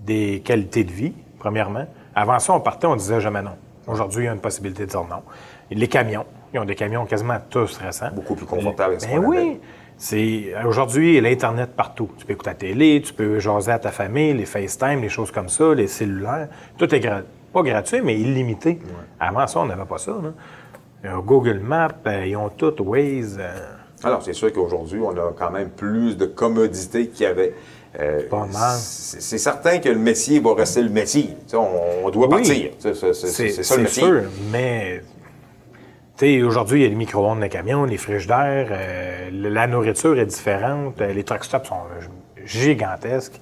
des 0.00 0.40
qualités 0.44 0.84
de 0.84 0.90
vie, 0.92 1.12
premièrement. 1.38 1.86
Avant 2.14 2.38
ça, 2.38 2.52
on 2.52 2.60
partait, 2.60 2.86
on 2.86 2.96
disait 2.96 3.20
jamais 3.20 3.42
non. 3.42 3.56
Aujourd'hui, 3.86 4.24
il 4.24 4.26
y 4.26 4.28
a 4.28 4.32
une 4.32 4.40
possibilité 4.40 4.84
de 4.86 4.90
dire 4.90 5.00
non. 5.08 5.22
Les 5.70 5.88
camions, 5.88 6.24
ils 6.54 6.60
ont 6.60 6.64
des 6.64 6.74
camions 6.74 7.04
quasiment 7.06 7.38
tous 7.50 7.76
récents. 7.78 8.10
Beaucoup 8.14 8.34
plus 8.34 8.46
confortables 8.46 8.96
Ben 9.00 9.18
oui. 9.24 9.60
C'est 9.96 10.52
aujourd'hui 10.64 11.20
l'Internet 11.20 11.70
partout. 11.76 12.08
Tu 12.18 12.24
peux 12.26 12.32
écouter 12.32 12.50
la 12.50 12.54
télé, 12.56 13.02
tu 13.04 13.12
peux 13.14 13.38
jaser 13.38 13.72
à 13.72 13.78
ta 13.78 13.90
famille, 13.92 14.32
les 14.34 14.46
FaceTime, 14.46 15.00
les 15.00 15.08
choses 15.08 15.30
comme 15.30 15.48
ça, 15.48 15.74
les 15.74 15.86
cellulaires. 15.86 16.48
Tout 16.76 16.92
est 16.94 16.98
gra- 16.98 17.22
pas 17.52 17.62
gratuit, 17.62 18.00
mais 18.02 18.18
illimité. 18.18 18.80
Avant 19.20 19.46
ça, 19.46 19.60
on 19.60 19.66
n'avait 19.66 19.84
pas 19.84 19.98
ça. 19.98 20.12
là. 20.12 20.30
Euh, 21.04 21.18
Google 21.20 21.58
Maps, 21.60 21.88
euh, 22.06 22.26
ils 22.26 22.36
ont 22.36 22.48
tout, 22.48 22.74
Waze. 22.82 23.38
euh, 23.40 23.52
Alors, 24.04 24.22
c'est 24.22 24.32
sûr 24.32 24.52
qu'aujourd'hui, 24.52 25.00
on 25.00 25.10
a 25.10 25.32
quand 25.38 25.50
même 25.50 25.70
plus 25.70 26.16
de 26.16 26.26
commodités 26.26 27.08
qu'il 27.08 27.24
y 27.24 27.28
avait. 27.28 27.54
Euh, 28.00 28.28
Pas 28.28 28.46
mal. 28.46 28.78
C'est 28.78 29.38
certain 29.38 29.78
que 29.78 29.88
le 29.90 29.98
métier 29.98 30.40
va 30.40 30.54
rester 30.54 30.82
le 30.82 30.88
métier. 30.88 31.36
On, 31.52 32.04
on 32.06 32.10
doit 32.10 32.26
Oui. 32.28 32.30
partir. 32.36 32.70
C'est 32.78 33.62
ça 33.62 33.76
le 33.76 33.82
métier. 33.82 34.02
sûr, 34.02 34.22
mais 34.50 35.02
aujourd'hui, 36.42 36.80
il 36.80 36.82
y 36.84 36.86
a 36.86 36.88
les 36.88 36.94
micro-ondes 36.94 37.40
de 37.40 37.46
camions, 37.48 37.84
les 37.84 37.96
frigidaires, 37.96 38.68
euh, 38.70 39.28
la 39.32 39.66
nourriture 39.66 40.18
est 40.18 40.26
différente, 40.26 41.00
euh, 41.00 41.12
les 41.12 41.24
truck 41.24 41.44
stops 41.44 41.68
sont 41.68 41.74
gigantesques. 42.44 43.40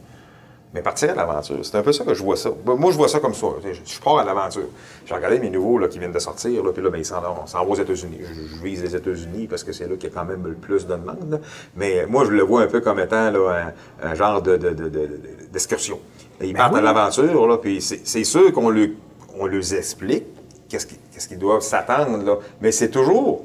Mais 0.73 0.83
partir 0.83 1.11
à 1.11 1.15
l'aventure, 1.15 1.59
c'est 1.65 1.77
un 1.77 1.83
peu 1.83 1.93
ça 1.93 2.05
que 2.05 2.15
je 2.15 2.23
vois 2.23 2.37
ça. 2.37 2.51
Ben, 2.65 2.77
Moi, 2.77 2.93
je 2.93 2.97
vois 2.97 3.09
ça 3.09 3.19
comme 3.19 3.35
ça. 3.35 3.49
Je, 3.65 3.73
je 3.85 4.01
pars 4.01 4.19
à 4.19 4.25
l'aventure. 4.25 4.69
J'ai 5.05 5.15
regardé 5.15 5.41
mes 5.41 5.51
nouveaux 5.51 5.79
là, 5.79 5.89
qui 5.89 5.99
viennent 5.99 6.13
de 6.13 6.19
sortir, 6.21 6.63
là, 6.63 6.71
puis 6.73 6.81
là, 6.83 6.91
ben, 6.91 6.99
ils 6.99 7.05
s'en 7.05 7.21
vont, 7.21 7.69
aux 7.69 7.75
États-Unis. 7.75 8.19
Je, 8.23 8.57
je 8.57 8.63
vise 8.63 8.81
les 8.83 8.95
États-Unis 8.95 9.49
parce 9.49 9.65
que 9.65 9.73
c'est 9.73 9.89
là 9.89 9.97
qu'il 9.97 10.09
y 10.11 10.13
a 10.13 10.15
quand 10.15 10.25
même 10.25 10.47
le 10.47 10.55
plus 10.55 10.87
de 10.87 10.93
demande. 10.93 11.29
là. 11.29 11.39
Mais 11.75 12.07
moi, 12.07 12.25
je 12.25 12.31
le 12.31 12.43
vois 12.45 12.63
un 12.63 12.67
peu 12.69 12.81
comme 12.81 13.01
étant 13.01 13.33
là, 13.33 13.73
un, 14.03 14.09
un 14.11 14.15
genre 14.15 14.41
de, 14.43 14.57
de- 14.57 14.71
de- 14.71 14.85
de- 14.85 14.89
de- 15.07 15.21
d'excursion. 15.53 15.99
Ils 16.41 16.55
partent 16.55 16.73
à 16.75 16.79
Ben 16.81 16.85
l'aventure, 16.85 17.49
là, 17.49 17.59
puis 17.59 17.83
c'est, 17.83 18.25
sûr 18.25 18.53
qu'on 18.53 18.71
lui, 18.71 18.97
on 19.41 19.47
leur 19.47 19.73
explique 19.75 20.25
qu'est-ce 20.69 20.87
qu'ils, 21.27 21.39
doivent 21.39 21.63
s'attendre, 21.63 22.23
là. 22.25 22.37
mais 22.61 22.71
c'est 22.71 22.91
toujours... 22.91 23.45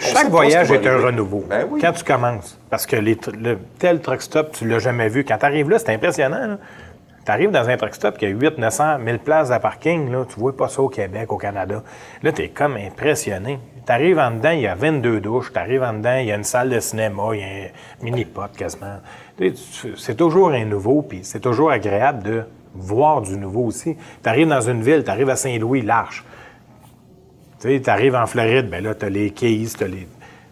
Chaque 0.00 0.28
voyage 0.28 0.70
est 0.70 0.86
un 0.86 0.90
arriver. 0.90 1.06
renouveau. 1.06 1.44
Ben 1.48 1.66
oui. 1.70 1.80
Quand 1.80 1.92
tu 1.92 2.04
commences, 2.04 2.58
parce 2.70 2.86
que 2.86 2.96
les 2.96 3.18
le, 3.38 3.58
tel 3.78 4.00
truck 4.00 4.22
stop, 4.22 4.52
tu 4.52 4.66
l'as 4.66 4.78
jamais 4.78 5.08
vu. 5.08 5.24
Quand 5.24 5.38
tu 5.38 5.44
arrives 5.46 5.68
là, 5.68 5.78
c'est 5.78 5.90
impressionnant. 5.90 6.58
Tu 7.24 7.30
arrives 7.30 7.50
dans 7.50 7.68
un 7.68 7.76
truck 7.76 7.94
stop 7.94 8.16
qui 8.16 8.24
a 8.24 8.28
8 8.28 8.58
900 8.58 8.98
1000 8.98 9.18
places 9.18 9.50
à 9.50 9.60
parking, 9.60 10.10
là, 10.10 10.24
tu 10.26 10.40
vois 10.40 10.56
pas 10.56 10.68
ça 10.68 10.80
au 10.80 10.88
Québec, 10.88 11.30
au 11.30 11.36
Canada. 11.36 11.82
Là, 12.22 12.32
tu 12.32 12.42
es 12.42 12.48
comme 12.48 12.76
impressionné. 12.76 13.58
Tu 13.86 13.92
arrives 13.92 14.18
en 14.18 14.30
dedans, 14.30 14.50
il 14.50 14.60
y 14.60 14.66
a 14.66 14.74
22 14.74 15.20
douches. 15.20 15.52
Tu 15.52 15.58
arrives 15.58 15.82
en 15.82 15.92
dedans, 15.92 16.16
il 16.16 16.26
y 16.26 16.32
a 16.32 16.36
une 16.36 16.44
salle 16.44 16.70
de 16.70 16.80
cinéma, 16.80 17.22
il 17.34 17.40
y 17.40 17.42
a 17.42 17.46
un 17.46 18.04
mini-pot 18.04 18.56
quasiment. 18.56 19.00
C'est 19.96 20.16
toujours 20.16 20.50
un 20.50 20.64
nouveau, 20.64 21.02
puis 21.02 21.20
c'est 21.22 21.40
toujours 21.40 21.70
agréable 21.70 22.22
de 22.22 22.44
voir 22.74 23.20
du 23.20 23.36
nouveau 23.36 23.64
aussi. 23.64 23.96
Tu 24.22 24.28
arrives 24.28 24.48
dans 24.48 24.60
une 24.60 24.82
ville, 24.82 25.04
tu 25.04 25.10
arrives 25.10 25.30
à 25.30 25.36
Saint-Louis, 25.36 25.82
l'Arche. 25.82 26.24
Tu 27.60 27.68
sais, 27.82 27.90
arrives 27.90 28.14
en 28.14 28.26
Floride, 28.26 28.70
ben 28.70 28.82
là, 28.82 28.94
tu 28.94 29.04
as 29.04 29.10
les 29.10 29.30
Keys, 29.30 29.68
tu 29.76 29.86
les. 29.86 30.08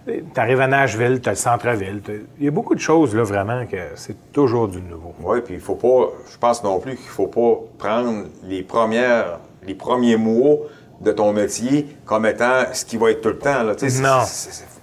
Tu 0.07 0.41
arrives 0.41 0.61
à 0.61 0.67
Nashville, 0.67 1.21
tu 1.21 1.29
as 1.29 1.33
le 1.33 1.37
centre-ville. 1.37 2.01
t'as- 2.03 2.13
Il 2.39 2.45
y 2.47 2.49
a 2.49 2.51
beaucoup 2.51 2.75
de 2.75 2.81
choses, 2.81 3.15
là, 3.15 3.23
vraiment, 3.25 3.67
que 3.67 3.77
c'est 3.95 4.33
toujours 4.33 4.69
du 4.69 4.81
nouveau. 4.81 5.15
Oui, 5.23 5.41
puis 5.45 5.55
il 5.55 5.61
faut 5.61 5.75
pas, 5.75 6.11
je 6.33 6.39
pense 6.39 6.63
non 6.65 6.79
plus 6.81 6.97
qu'il 6.97 7.09
faut 7.09 7.27
pas 7.27 7.59
prendre 7.79 8.25
les 8.45 8.63
premières, 8.63 9.39
les 9.67 9.75
premiers 9.75 10.17
mots 10.17 10.61
de 11.01 11.13
ton 11.13 11.33
métier 11.33 11.97
comme 12.07 12.27
étant 12.27 12.63
ce 12.73 12.85
qui 12.85 12.97
va 12.97 13.11
être 13.11 13.21
tout 13.21 13.29
le 13.29 13.39
temps. 13.39 13.63
Là. 13.63 13.75
Non. 13.75 14.25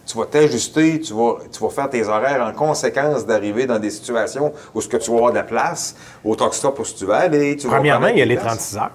tu 0.05 0.17
vas 0.17 0.25
t'ajuster, 0.27 0.99
tu 1.01 1.13
vas, 1.13 1.37
tu 1.51 1.59
vas 1.59 1.69
faire 1.69 1.89
tes 1.89 2.05
horaires 2.07 2.45
en 2.45 2.53
conséquence 2.53 3.25
d'arriver 3.25 3.65
dans 3.65 3.79
des 3.79 3.89
situations 3.89 4.53
où 4.75 4.81
ce 4.81 4.87
que 4.87 4.97
tu 4.97 5.09
vas 5.09 5.17
avoir 5.17 5.31
de 5.31 5.37
la 5.37 5.43
place, 5.43 5.95
au 6.23 6.35
truck 6.35 6.53
stop 6.53 6.79
où 6.79 6.83
tu 6.83 7.05
vas 7.05 7.17
aller. 7.17 7.55
Tu 7.57 7.67
Premièrement, 7.67 8.07
il 8.07 8.19
y 8.19 8.21
a 8.21 8.25
les 8.25 8.35
places. 8.35 8.71
36 8.73 8.77
heures, 8.77 8.91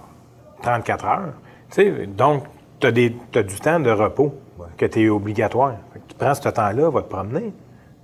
34 0.62 1.04
heures. 1.04 1.32
Tu 1.70 1.82
sais, 1.82 2.06
donc, 2.06 2.44
tu 2.80 2.86
as, 2.86 3.42
du 3.42 3.60
temps 3.60 3.80
de 3.80 3.90
repos 3.90 4.34
que 4.76 4.86
tu 4.86 5.04
es 5.04 5.08
obligatoire. 5.08 5.74
Tu 6.08 6.14
prends 6.16 6.34
ce 6.34 6.48
temps-là, 6.48 6.90
va 6.90 7.02
te 7.02 7.08
promener. 7.08 7.52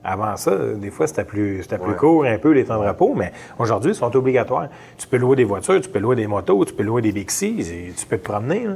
Avant 0.04 0.36
ça, 0.36 0.56
des 0.76 0.90
fois, 0.90 1.06
c'était 1.08 1.24
plus, 1.24 1.66
plus 1.66 1.96
court 1.96 2.24
un 2.24 2.38
peu, 2.38 2.52
les 2.52 2.64
temps 2.64 2.80
de 2.80 2.86
repos, 2.86 3.14
mais 3.16 3.32
aujourd'hui, 3.58 3.90
ils 3.90 3.94
sont 3.96 4.14
obligatoires. 4.14 4.68
Tu 4.96 5.06
peux 5.08 5.16
louer 5.16 5.34
des 5.36 5.44
voitures, 5.44 5.80
tu 5.80 5.88
peux 5.88 5.98
louer 5.98 6.14
des 6.14 6.28
motos, 6.28 6.64
tu 6.64 6.74
peux 6.74 6.84
louer 6.84 7.02
des 7.02 7.10
Bixi, 7.10 7.92
tu 7.96 8.06
peux 8.06 8.16
te 8.18 8.22
promener. 8.24 8.66
là. 8.66 8.74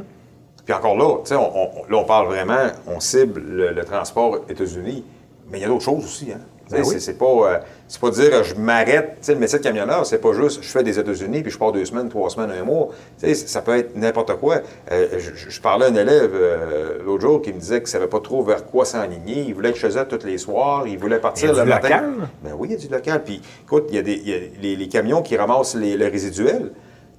Puis 0.64 0.74
encore 0.74 0.96
là, 0.96 1.18
tu 1.22 1.28
sais, 1.28 1.36
on, 1.36 1.56
on- 1.56 1.84
là, 1.88 1.96
on 1.98 2.04
parle 2.04 2.26
vraiment, 2.26 2.58
on 2.86 2.98
cible 3.00 3.40
le, 3.46 3.72
le 3.72 3.84
transport 3.84 4.38
États-Unis, 4.48 5.04
mais 5.50 5.58
il 5.58 5.62
y 5.62 5.64
a 5.64 5.68
d'autres 5.68 5.84
choses 5.84 6.04
aussi. 6.04 6.32
Hein? 6.32 6.40
Ben 6.70 6.80
oui. 6.80 6.84
c'est, 6.86 7.00
c'est 7.00 7.18
pas, 7.18 7.24
euh, 7.26 7.58
c'est 7.90 8.00
pas 8.00 8.10
dire 8.10 8.30
euh, 8.32 8.44
je 8.44 8.54
m'arrête. 8.54 9.16
Tu 9.16 9.26
sais, 9.26 9.34
le 9.34 9.40
métier 9.40 9.58
de 9.58 9.64
camionneur, 9.64 10.06
c'est 10.06 10.18
pas 10.20 10.32
juste 10.32 10.62
je 10.62 10.68
fais 10.68 10.84
des 10.84 10.96
États-Unis 10.96 11.42
puis 11.42 11.50
je 11.50 11.58
pars 11.58 11.72
deux 11.72 11.84
semaines, 11.84 12.08
trois 12.08 12.30
semaines, 12.30 12.52
un 12.52 12.62
mois. 12.62 12.90
Tu 13.18 13.26
sais, 13.26 13.34
ça 13.34 13.62
peut 13.62 13.76
être 13.76 13.96
n'importe 13.96 14.36
quoi. 14.36 14.60
Euh, 14.92 15.18
je, 15.18 15.60
parlais 15.60 15.86
à 15.86 15.88
un 15.88 15.96
élève 15.96 16.30
euh, 16.32 16.98
l'autre 17.04 17.22
jour 17.22 17.42
qui 17.42 17.52
me 17.52 17.58
disait 17.58 17.80
qu'il 17.80 17.88
savait 17.88 18.06
pas 18.06 18.20
trop 18.20 18.44
vers 18.44 18.64
quoi 18.64 18.84
s'enligner. 18.84 19.42
Il 19.42 19.54
voulait 19.54 19.70
être 19.70 19.76
chez 19.76 19.98
eux 19.98 20.06
tous 20.08 20.24
les 20.24 20.38
soirs. 20.38 20.86
Il 20.86 20.98
voulait 20.98 21.18
partir 21.18 21.50
Il 21.50 21.56
y 21.56 21.58
a 21.58 21.64
le 21.64 21.68
du 21.68 21.74
matin. 21.74 21.88
local? 21.88 22.28
Ben 22.44 22.52
oui, 22.56 22.68
il 22.70 22.72
y 22.74 22.76
a 22.76 22.78
du 22.78 22.94
local. 22.94 23.24
Puis 23.24 23.42
écoute, 23.64 23.86
il 23.88 23.96
y 23.96 23.98
a, 23.98 24.02
des, 24.02 24.12
il 24.14 24.28
y 24.28 24.34
a 24.34 24.38
les, 24.62 24.76
les 24.76 24.88
camions 24.88 25.22
qui 25.22 25.36
ramassent 25.36 25.74
les, 25.74 25.96
le 25.96 26.06
résiduel. 26.06 26.70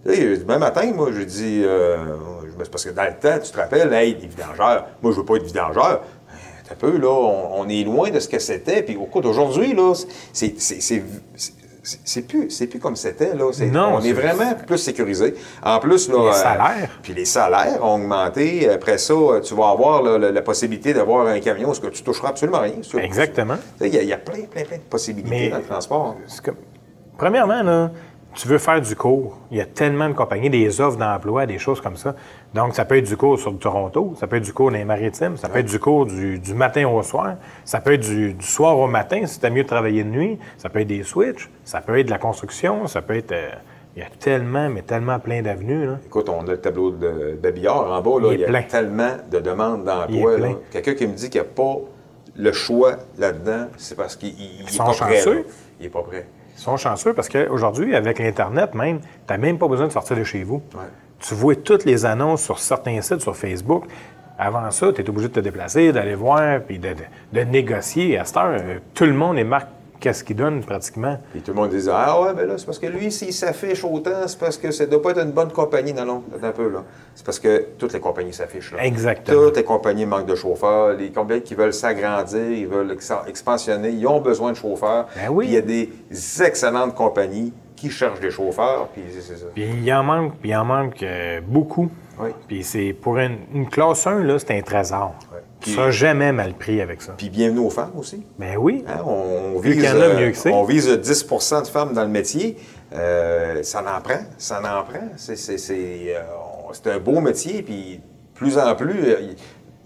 Tu 0.06 0.16
sais, 0.16 0.38
demain 0.38 0.58
matin, 0.58 0.90
moi, 0.96 1.10
je 1.12 1.22
dis, 1.22 1.64
euh, 1.64 1.98
parce 2.72 2.86
que 2.86 2.90
dans 2.90 3.04
le 3.04 3.20
temps, 3.20 3.38
tu 3.44 3.52
te 3.52 3.58
rappelles, 3.58 3.94
hey, 3.94 4.18
les 4.20 4.28
vidangeurs, 4.28 4.88
moi, 5.02 5.12
je 5.12 5.18
veux 5.18 5.26
pas 5.26 5.36
être 5.36 5.44
vidangeur. 5.44 6.02
Un 6.72 6.76
peu, 6.76 6.98
là, 6.98 7.10
on, 7.10 7.62
on 7.62 7.70
est 7.70 7.84
loin 7.84 8.10
de 8.12 8.20
ce 8.20 8.28
que 8.30 8.40
c'était. 8.40 8.82
Puis, 8.84 8.94
écoute, 8.94 9.26
aujourd'hui, 9.26 9.74
là, 9.74 9.94
c'est, 10.32 10.54
c'est, 10.58 12.22
plus, 12.22 12.50
c'est 12.52 12.68
plus 12.68 12.80
comme 12.80 12.96
c'était, 12.96 13.34
là. 13.36 13.50
Non, 13.72 13.96
on 13.96 14.02
est 14.02 14.14
vraiment 14.14 14.54
plus 14.68 14.78
sécurisé. 14.78 15.34
En 15.64 15.80
plus, 15.80 16.08
là... 16.10 16.16
Les 16.18 16.28
euh, 16.30 16.32
salaires. 16.34 17.00
puis 17.02 17.14
les 17.14 17.26
salaires 17.26 17.84
ont 17.84 17.96
augmenté. 17.96 18.70
Après 18.70 18.98
ça, 19.00 19.14
tu 19.44 19.56
vas 19.56 19.70
avoir 19.70 20.02
là, 20.04 20.18
la, 20.18 20.32
la 20.32 20.42
possibilité 20.42 20.94
d'avoir 20.94 21.26
un 21.28 21.40
camion, 21.40 21.74
ce 21.74 21.82
que 21.82 21.88
tu 21.88 22.04
toucheras 22.04 22.30
absolument 22.30 22.60
rien. 22.60 22.76
Exactement. 23.02 23.56
Il 23.82 23.88
y, 23.88 23.98
a- 23.98 24.02
il 24.04 24.08
y 24.10 24.14
a 24.14 24.18
plein, 24.18 24.44
plein, 24.50 24.64
plein 24.64 24.78
de 24.78 24.84
possibilités 24.84 25.30
Mais- 25.30 25.50
dans 25.50 25.58
le 25.58 25.64
transport. 25.64 26.16
Premièrement, 27.18 27.62
là, 27.64 27.92
tu 28.34 28.48
veux 28.48 28.58
faire 28.58 28.82
du 28.82 28.96
cours. 28.96 29.38
Il 29.52 29.58
y 29.58 29.62
a 29.62 29.66
tellement 29.66 30.08
de 30.08 30.14
compagnies, 30.14 30.50
des 30.50 30.80
offres 30.82 30.98
d'emploi, 30.98 31.46
des 31.46 31.58
choses 31.58 31.82
comme 31.82 31.98
ça. 31.98 32.16
Donc, 32.54 32.76
ça 32.76 32.86
peut 32.86 32.98
être 32.98 33.08
du 33.08 33.18
cours 33.18 33.38
sur 33.40 33.52
le 33.52 33.58
Toronto, 33.58 34.14
ça 34.20 34.28
peut 34.28 34.38
être 34.38 34.44
du 34.44 34.54
cours 34.54 34.72
dans 34.72 34.78
les 34.78 34.86
maritimes, 34.86 35.38
ça 35.38 35.50
peut 35.50 35.60
être 35.60 35.66
du 35.70 35.80
cours 35.80 36.06
du, 36.06 36.40
du 36.40 36.54
matin 36.54 36.88
au 36.88 37.02
soir, 37.04 37.36
ça 37.66 37.80
peut 37.82 37.94
être 37.94 38.02
du, 38.02 38.34
du 38.34 38.46
soir 38.46 38.78
au 38.78 38.88
matin 38.88 39.26
si 39.26 39.40
tu 39.40 39.50
mieux 39.50 39.64
de 39.64 39.68
travailler 39.68 40.04
de 40.04 40.10
nuit, 40.10 40.40
ça 40.58 40.70
peut 40.70 40.80
être 40.80 40.88
des 40.88 41.04
switches, 41.04 41.50
ça 41.64 41.82
peut 41.82 41.98
être 42.00 42.06
de 42.08 42.12
la 42.12 42.18
construction, 42.20 42.88
ça 42.88 43.02
peut 43.02 43.16
être. 43.18 43.32
euh, 43.34 43.50
Il 43.96 44.00
y 44.00 44.06
a 44.06 44.10
tellement, 44.20 44.70
mais 44.70 44.84
tellement 44.84 45.20
plein 45.20 45.42
d'avenues. 45.42 45.90
Écoute, 46.06 46.30
on 46.30 46.48
a 46.48 46.52
le 46.52 46.58
tableau 46.62 46.92
de 46.92 47.38
Babillard 47.42 47.92
en 47.92 48.02
bas, 48.02 48.22
là, 48.22 48.28
Il 48.28 48.32
est 48.32 48.36
il, 48.36 48.40
y 48.42 48.46
a 48.46 48.48
plein. 48.48 48.62
tellement 48.64 49.12
de 49.30 49.40
demandes 49.40 49.84
d'emploi. 49.84 50.32
Quelqu'un 50.72 50.94
qui 50.94 51.08
me 51.08 51.14
dit 51.14 51.30
qu'il 51.30 51.42
n'y 51.42 51.48
a 51.48 51.50
pas 51.50 51.76
le 52.38 52.52
choix 52.54 52.94
là-dedans, 53.18 53.66
c'est 53.78 53.96
parce 53.98 54.16
qu'il 54.16 54.30
n'est 54.30 54.78
pas 54.78 54.86
prêt. 54.94 55.18
chanceux. 55.18 55.34
là. 55.36 55.42
Il 55.80 55.84
n'est 55.84 55.90
pas 55.90 56.04
prêt. 56.04 56.26
Ils 56.62 56.64
sont 56.66 56.78
chanceux 56.78 57.14
parce 57.14 57.28
qu'aujourd'hui, 57.28 57.96
avec 57.96 58.20
l'Internet 58.20 58.76
même, 58.76 59.00
tu 59.00 59.08
n'as 59.30 59.38
même 59.40 59.58
pas 59.58 59.68
besoin 59.68 59.88
de 59.88 59.92
sortir 59.92 60.16
de 60.16 60.24
chez 60.24 60.44
vous. 60.44 60.62
Ouais. 60.76 60.82
Tu 61.20 61.34
vois 61.34 61.56
toutes 61.56 61.86
les 61.86 62.06
annonces 62.06 62.44
sur 62.44 62.60
certains 62.60 63.02
sites, 63.02 63.22
sur 63.22 63.36
Facebook. 63.36 63.86
Avant 64.38 64.70
ça, 64.70 64.94
tu 64.94 65.02
es 65.02 65.10
obligé 65.10 65.28
de 65.30 65.34
te 65.34 65.40
déplacer, 65.40 65.92
d'aller 65.92 66.14
voir, 66.14 66.62
puis 66.62 66.78
de, 66.78 66.90
de- 66.90 66.96
de 67.40 67.42
négocier. 67.46 68.20
À 68.20 68.26
cette 68.26 68.38
heure, 68.38 68.58
euh, 68.62 68.78
tout 68.94 69.06
le 69.06 69.14
monde 69.14 69.40
est 69.40 69.44
marque 69.44 69.70
qu'est-ce 70.02 70.26
qu'il 70.26 70.36
donne 70.36 70.62
pratiquement. 70.66 71.18
Puis 71.32 71.42
tout 71.42 71.52
le 71.52 71.56
monde 71.62 71.70
disait 71.70 71.92
Ah 71.94 72.20
ouais, 72.22 72.34
ben 72.34 72.46
là, 72.46 72.56
c'est 72.58 72.66
parce 72.66 72.80
que 72.80 72.88
lui, 72.88 73.10
s'il 73.12 73.32
s'affiche 73.32 73.86
autant, 73.86 74.28
c'est 74.28 74.38
parce 74.38 74.58
que 74.58 74.70
ça 74.72 74.86
ne 74.86 74.90
doit 74.92 75.02
pas 75.02 75.12
être 75.12 75.22
une 75.24 75.32
bonne 75.32 75.52
compagnie. 75.52 75.94
Non, 75.94 76.04
non, 76.06 76.24
un 76.44 76.52
peu, 76.52 76.70
là. 76.70 76.84
C'est 77.16 77.26
parce 77.26 77.40
que 77.40 77.68
toutes 77.78 77.94
les 77.94 78.00
compagnies 78.02 78.34
s'affichent, 78.34 78.74
là. 78.74 78.84
Exactement. 78.84 79.44
Toutes 79.46 79.56
les 79.58 79.64
compagnies 79.64 80.06
manquent 80.06 80.26
de 80.26 80.36
chauffeurs. 80.36 80.94
Les 80.94 81.12
compagnies 81.12 81.44
qui 81.44 81.56
veulent 81.56 81.74
s'agrandir, 81.74 82.42
ils 82.52 82.68
veulent 82.68 82.92
ex- 82.92 83.14
expansionner, 83.28 83.90
ils 83.92 84.06
ont 84.08 84.20
besoin 84.20 84.52
de 84.52 84.58
chauffeurs. 84.58 85.08
Ben 85.16 85.30
oui. 85.30 85.46
Puis 85.46 85.54
il 85.54 85.56
y 85.56 85.58
a 85.58 85.62
des 85.62 86.44
excellentes 86.44 86.96
compagnies 86.96 87.54
qui 87.76 87.90
cherchent 87.90 88.20
des 88.20 88.30
chauffeurs, 88.32 88.88
puis 88.94 89.02
c'est 89.12 89.22
c'est 89.22 89.38
ça. 89.38 89.46
Puis 89.56 89.64
il 89.66 89.94
en 89.94 90.04
manque, 90.04 90.34
puis 90.40 90.50
il 90.50 90.56
en 90.56 90.66
manque 90.66 91.02
euh, 91.04 91.42
beaucoup. 91.48 91.90
Oui. 92.20 92.30
Puis 92.48 92.64
c'est 92.64 92.94
pour 92.94 93.18
une, 93.18 93.38
une 93.54 93.68
classe 93.70 94.06
1, 94.06 94.20
là, 94.24 94.38
c'est 94.38 94.52
un 94.56 94.62
trésor. 94.62 95.16
Puis- 95.62 95.72
seras 95.74 95.92
jamais 95.92 96.32
mal 96.32 96.54
pris 96.54 96.82
avec 96.82 97.02
ça. 97.02 97.14
Puis 97.18 97.30
bienvenue 97.30 97.60
aux 97.60 97.70
femmes 97.70 97.92
aussi. 97.98 98.24
Ben 98.40 98.58
oui. 98.58 98.84
Hein, 98.88 99.02
on, 99.06 99.60
Plus 99.62 99.72
vise, 99.74 99.82
qu'il 99.84 99.90
y 99.92 99.94
en 99.96 100.02
a, 100.02 100.06
euh, 100.06 100.20
mieux 100.20 100.32
que 100.32 100.38
c'est. 100.38 100.52
on 100.52 100.64
vise 100.64 100.88
10 100.90 101.26
de 101.64 101.68
femmes 101.68 101.94
dans 101.94 102.04
le 102.04 102.10
métier. 102.10 102.58
Euh, 102.94 103.64
ça 103.64 103.80
en 103.82 104.02
prend, 104.02 104.20
ça 104.38 104.60
en 104.60 104.84
prend. 104.84 105.08
C'est, 105.18 105.36
c'est- 105.38 105.58
c'est, 105.58 106.16
euh, 106.16 106.22
on- 106.70 106.74
c'est 106.74 106.88
un 106.88 107.00
beau 107.00 107.20
métier, 107.22 107.62
puis 107.64 108.02
plus 108.36 108.58
en 108.58 108.76
plus, 108.76 109.04
euh, 109.06 109.20
il- 109.22 109.36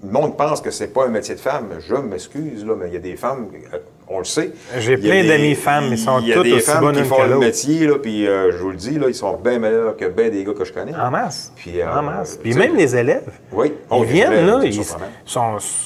le 0.08 0.12
monde 0.12 0.38
pense 0.38 0.62
que 0.62 0.72
c'est 0.72 0.88
pas 0.88 1.06
un 1.06 1.10
métier 1.10 1.36
de 1.36 1.40
femme. 1.40 1.70
Je 1.80 1.96
m'excuse, 1.96 2.66
là, 2.66 2.76
mais 2.78 2.88
il 2.88 2.94
y 2.94 2.98
a 2.98 3.00
des 3.00 3.16
femmes, 3.16 3.48
euh, 3.74 3.78
on 4.08 4.20
le 4.20 4.24
sait. 4.26 4.52
J'ai 4.78 4.98
plein 4.98 5.24
d'amis 5.28 5.56
femmes, 5.56 5.86
ils 5.92 5.98
sont 5.98 6.20
Il 6.20 6.28
y 6.28 6.32
a 6.32 6.36
toutes 6.36 6.44
des 6.44 6.54
aussi 6.54 6.66
femmes 6.66 6.82
bonnes 6.82 6.96
qui 6.96 7.04
font 7.04 7.24
le 7.24 7.40
métier, 7.40 7.88
là, 7.88 7.98
puis 8.00 8.28
euh, 8.28 8.52
je 8.52 8.58
vous 8.58 8.70
le 8.70 8.76
dis, 8.76 9.00
là, 9.00 9.08
ils 9.08 9.16
sont 9.16 9.36
bien 9.38 9.58
meilleurs 9.60 9.98
que 9.98 10.06
bien 10.06 10.30
des 10.30 10.44
gars 10.44 10.54
que 10.54 10.64
je 10.64 10.72
connais. 10.74 10.96
En 10.96 11.10
masse. 11.10 11.52
Puis, 11.56 11.82
euh, 11.82 11.92
en 11.92 12.04
masse. 12.04 12.38
Puis 12.38 12.54
même 12.54 12.76
les 12.76 12.96
élèves. 12.96 13.30
Oui. 13.52 13.74
Ils 13.92 14.04
viennent, 14.06 14.32
élèves, 14.34 14.46
là, 14.46 14.60
ils 14.64 14.80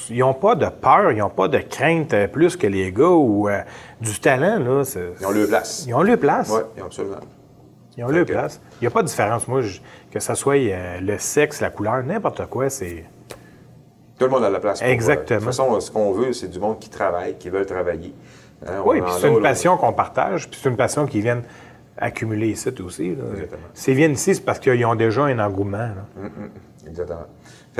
ils 0.10 0.20
n'ont 0.20 0.34
pas 0.34 0.56
de 0.56 0.68
peur, 0.68 1.12
ils 1.12 1.20
n'ont 1.20 1.30
pas 1.30 1.48
de 1.48 1.60
crainte 1.60 2.14
euh, 2.14 2.28
plus 2.28 2.58
que 2.58 2.68
les 2.68 2.92
gars 2.92 3.06
ou 3.08 3.48
euh, 3.48 3.60
du 4.02 4.20
talent. 4.20 4.60
Là, 4.60 4.84
Ils 5.20 5.26
ont 5.26 5.32
leur 5.32 5.48
place. 5.48 5.86
Ils 5.88 5.94
ont 5.94 6.02
leur 6.04 6.18
place. 6.18 6.52
Oui, 6.52 6.82
absolument. 6.84 7.18
Ils 7.98 8.04
ont 8.04 8.10
leur 8.10 8.26
place. 8.26 8.62
Il 8.82 8.84
n'y 8.84 8.88
a 8.88 8.92
pas 8.92 9.02
de 9.02 9.08
différence. 9.08 9.48
Moi, 9.48 9.62
je- 9.62 9.80
que 10.12 10.20
ce 10.20 10.34
soit 10.36 10.56
le 11.02 11.18
sexe, 11.18 11.62
la 11.62 11.70
couleur, 11.70 12.04
n'importe 12.04 12.46
quoi, 12.48 12.70
c'est. 12.70 13.04
Tout 14.20 14.26
le 14.26 14.32
monde 14.32 14.44
a 14.44 14.50
la 14.50 14.60
place. 14.60 14.80
pour, 14.80 14.88
euh, 14.88 14.92
Exactement. 14.92 15.40
de 15.40 15.46
toute 15.46 15.56
façon, 15.56 15.80
ce 15.80 15.90
qu'on 15.90 16.12
veut, 16.12 16.34
c'est 16.34 16.50
du 16.50 16.60
monde 16.60 16.78
qui 16.80 16.90
travaille, 16.90 17.38
qui 17.38 17.50
veulent 17.50 17.66
travailler. 17.66 18.14
Hein, 18.68 18.82
Oui, 18.86 19.02
puis 19.02 19.12
c'est 19.20 19.30
une 19.30 19.42
passion 19.42 19.78
qu'on 19.78 19.94
partage, 19.94 20.50
puis 20.50 20.60
c'est 20.62 20.70
une 20.70 20.76
passion 20.78 21.06
qui 21.08 21.22
viennent 21.22 21.44
accumuler 21.98 22.50
ici 22.50 22.70
aussi. 22.84 23.16
S'ils 23.74 23.96
viennent 23.96 24.12
ici, 24.14 24.36
c'est 24.36 24.44
parce 24.46 24.60
qu'ils 24.60 24.86
ont 24.86 24.96
déjà 24.96 25.24
un 25.24 25.40
engouement. 25.40 25.78
là. 25.78 26.06
Exactement. 26.88 27.26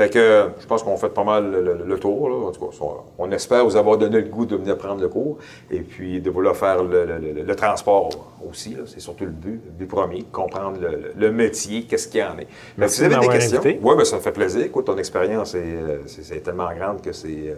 Fait 0.00 0.08
que 0.08 0.18
euh, 0.18 0.46
je 0.58 0.66
pense 0.66 0.82
qu'on 0.82 0.96
fait 0.96 1.10
pas 1.10 1.24
mal 1.24 1.50
le, 1.50 1.60
le- 1.60 1.84
le 1.84 1.98
tour. 1.98 2.30
Là. 2.30 2.36
En 2.36 2.52
tout 2.52 2.64
cas, 2.66 2.74
on, 2.80 3.24
on 3.26 3.30
espère 3.32 3.64
vous 3.66 3.76
avoir 3.76 3.98
donné 3.98 4.18
le 4.22 4.28
goût 4.28 4.46
de 4.46 4.56
venir 4.56 4.78
prendre 4.78 5.02
le 5.02 5.08
cours 5.08 5.36
et 5.70 5.80
puis 5.80 6.22
de 6.22 6.30
vouloir 6.30 6.56
faire 6.56 6.82
le, 6.82 7.54
transport 7.54 8.08
aussi. 8.48 8.78
C'est 8.86 9.00
surtout 9.00 9.24
le 9.24 9.30
but, 9.30 9.60
le 9.66 9.70
but 9.78 9.86
premier, 9.86 10.22
comprendre 10.32 10.78
le, 11.16 11.32
métier, 11.32 11.82
qu'est-ce 11.82 12.08
qu'il 12.08 12.20
y 12.20 12.24
en 12.24 12.38
est. 12.38 12.46
Merci 12.78 13.02
si 13.02 13.08
vous 13.08 13.12
avez 13.14 13.26
de 13.26 13.32
des 13.32 13.38
questions, 13.38 13.60
oui, 13.62 13.94
ben, 13.96 14.04
ça 14.06 14.16
me 14.16 14.22
fait 14.22 14.32
plaisir. 14.32 14.62
Écoute, 14.64 14.86
ton 14.86 14.96
expérience, 14.96 15.54
est, 15.54 15.64
euh, 15.64 15.98
tellement 16.42 16.72
grande 16.72 17.02
que 17.02 17.12
c'est, 17.12 17.28
euh, 17.28 17.54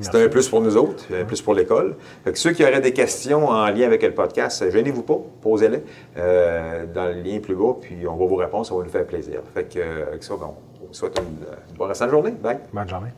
c'est 0.00 0.14
un 0.16 0.28
plus 0.28 0.48
pour 0.48 0.60
nous 0.60 0.76
autres, 0.76 1.04
un 1.14 1.24
plus 1.24 1.40
pour 1.42 1.54
l'école. 1.54 1.94
Fait 2.24 2.32
que 2.32 2.38
ceux 2.38 2.50
qui 2.52 2.64
auraient 2.64 2.80
des 2.80 2.92
questions 2.92 3.48
en 3.48 3.66
lien 3.68 3.86
avec 3.86 4.02
le 4.02 4.12
podcast, 4.12 4.68
gênez-vous 4.68 5.02
pas, 5.02 5.18
posez-les 5.42 5.82
euh, 6.16 6.86
dans 6.92 7.06
le 7.06 7.22
lien 7.22 7.38
plus 7.38 7.54
bas, 7.54 7.76
puis 7.80 7.98
on 8.08 8.16
va 8.16 8.26
vous 8.26 8.34
répondre, 8.34 8.66
ça 8.66 8.74
va 8.74 8.82
nous 8.82 8.90
faire 8.90 9.06
plaisir. 9.06 9.40
Fait 9.54 9.64
que, 9.64 9.78
euh, 9.78 10.06
avec 10.08 10.24
ça, 10.24 10.34
ben, 10.36 10.50
on 10.77 10.77
vous 10.88 10.94
souhaite 10.94 11.18
une, 11.18 11.46
une 11.70 11.76
bonne 11.76 11.88
restant 11.88 12.06
de 12.06 12.10
journée. 12.10 12.30
Bye. 12.32 12.58
Bonne 12.72 12.88
journée. 12.88 13.10